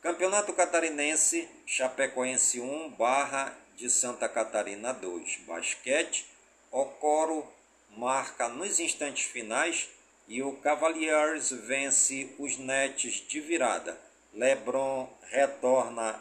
Campeonato 0.00 0.54
Catarinense, 0.54 1.46
Chapecoense 1.66 2.60
1 2.60 2.90
barra 2.92 3.54
de 3.76 3.90
Santa 3.90 4.28
Catarina 4.28 4.94
2. 4.94 5.40
Basquete, 5.46 6.26
Ocoro 6.70 7.46
marca 7.90 8.48
nos 8.48 8.80
instantes 8.80 9.24
finais 9.24 9.88
e 10.28 10.42
o 10.42 10.52
Cavaliers 10.56 11.50
vence 11.50 12.34
os 12.38 12.58
Nets 12.58 13.24
de 13.28 13.40
virada. 13.40 13.98
LeBron 14.32 15.08
retorna 15.30 16.20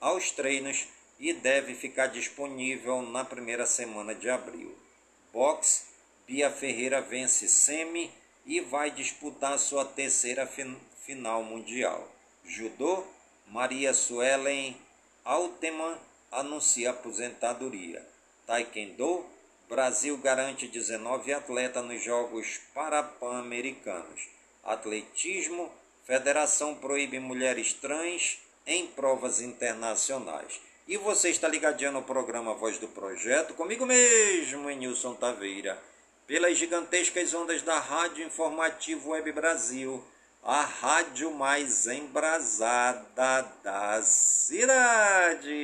aos 0.00 0.30
treinos 0.30 0.86
e 1.18 1.32
deve 1.32 1.74
ficar 1.74 2.08
disponível 2.08 3.02
na 3.02 3.24
primeira 3.24 3.66
semana 3.66 4.14
de 4.14 4.28
abril. 4.28 4.76
Boxe, 5.32 5.84
Bia 6.26 6.50
Ferreira 6.50 7.00
vence 7.00 7.48
semi 7.48 8.10
e 8.44 8.60
vai 8.60 8.90
disputar 8.90 9.58
sua 9.58 9.84
terceira 9.84 10.46
fin 10.46 10.76
final 11.04 11.42
mundial. 11.42 12.08
Judô, 12.44 13.04
Maria 13.46 13.94
Suelen 13.94 14.76
Alteman 15.24 15.96
anuncia 16.30 16.90
aposentadoria. 16.90 18.04
Taekwondo, 18.46 19.24
Brasil 19.72 20.16
garante 20.18 20.68
19 20.68 21.32
atletas 21.32 21.82
nos 21.82 22.04
Jogos 22.04 22.60
Parapan-Americanos. 22.74 24.28
Atletismo, 24.62 25.72
Federação 26.04 26.74
proíbe 26.74 27.18
mulheres 27.18 27.72
trans 27.72 28.38
em 28.66 28.86
provas 28.88 29.40
internacionais. 29.40 30.60
E 30.86 30.98
você 30.98 31.30
está 31.30 31.48
ligadinho 31.48 31.90
no 31.90 32.02
programa 32.02 32.52
Voz 32.52 32.76
do 32.76 32.86
Projeto, 32.88 33.54
comigo 33.54 33.86
mesmo, 33.86 34.68
Nilson 34.68 35.14
Taveira, 35.14 35.82
pelas 36.26 36.58
gigantescas 36.58 37.32
ondas 37.32 37.62
da 37.62 37.78
Rádio 37.78 38.26
Informativo 38.26 39.12
Web 39.12 39.32
Brasil, 39.32 40.04
a 40.42 40.60
rádio 40.60 41.30
mais 41.30 41.86
embrasada 41.86 43.50
da 43.62 44.02
cidade 44.02 45.62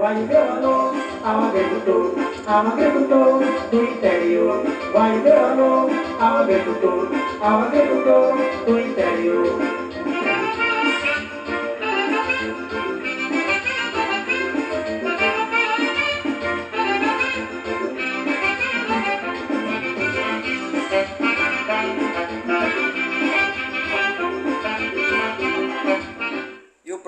interior. 0.00 0.06
Vai 0.06 0.16
o 0.16 0.26
meu 0.26 0.52
alô 0.52 0.94
ao 1.22 1.44
agricultor, 1.44 2.14
ao 2.46 2.66
agricultor 2.66 3.40
do 3.70 3.84
interior. 3.84 4.64
Vai 4.92 5.18
o 5.18 5.22
meu 5.22 5.46
alô 5.46 5.90
ao 6.18 6.36
agricultor, 6.38 7.08
ao 7.40 7.60
agricultor 7.62 8.36
do 8.66 8.80
interior. 8.80 9.79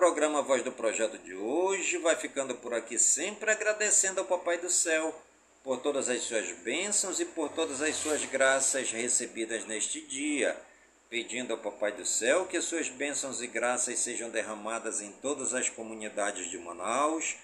Programa 0.02 0.42
Voz 0.42 0.64
do 0.64 0.72
Projeto 0.72 1.16
de 1.16 1.32
hoje 1.32 1.96
vai 1.98 2.16
ficando 2.16 2.56
por 2.56 2.74
aqui, 2.74 2.98
sempre 2.98 3.52
agradecendo 3.52 4.18
ao 4.18 4.26
Papai 4.26 4.58
do 4.58 4.68
Céu 4.68 5.14
por 5.62 5.78
todas 5.78 6.08
as 6.08 6.22
suas 6.22 6.50
bênçãos 6.64 7.20
e 7.20 7.24
por 7.24 7.48
todas 7.50 7.80
as 7.80 7.94
suas 7.94 8.24
graças 8.24 8.90
recebidas 8.90 9.64
neste 9.64 10.00
dia, 10.00 10.60
pedindo 11.08 11.52
ao 11.52 11.58
Papai 11.60 11.92
do 11.92 12.04
Céu 12.04 12.46
que 12.46 12.60
suas 12.60 12.88
bênçãos 12.88 13.40
e 13.40 13.46
graças 13.46 14.00
sejam 14.00 14.28
derramadas 14.28 15.00
em 15.00 15.12
todas 15.12 15.54
as 15.54 15.68
comunidades 15.68 16.50
de 16.50 16.58
Manaus, 16.58 17.36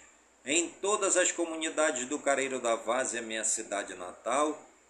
em 0.44 0.68
todas 0.68 1.16
as 1.16 1.30
comunidades 1.30 2.06
do 2.06 2.18
Careiro 2.18 2.59
da 2.59 2.74
Vaz, 2.74 3.14
a 3.14 3.22
minha 3.22 3.44
cidade 3.44 3.94
natal 3.94 4.61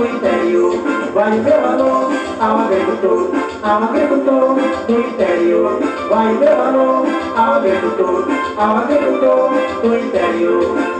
Do 0.00 0.06
interior. 0.06 0.82
Vai 1.12 1.38
meu 1.40 1.66
alô 1.66 2.10
ao 2.40 2.58
agricultor, 2.60 3.30
ao 3.62 3.82
agricultor 3.84 4.54
do 4.86 5.00
interior. 5.00 5.78
Vai 6.08 6.32
meu 6.34 6.62
alô 6.62 7.06
ao 7.36 7.54
agricultor, 7.54 8.26
ao 8.56 8.76
agricultor 8.78 9.50
do 9.82 9.98
interior. 9.98 10.99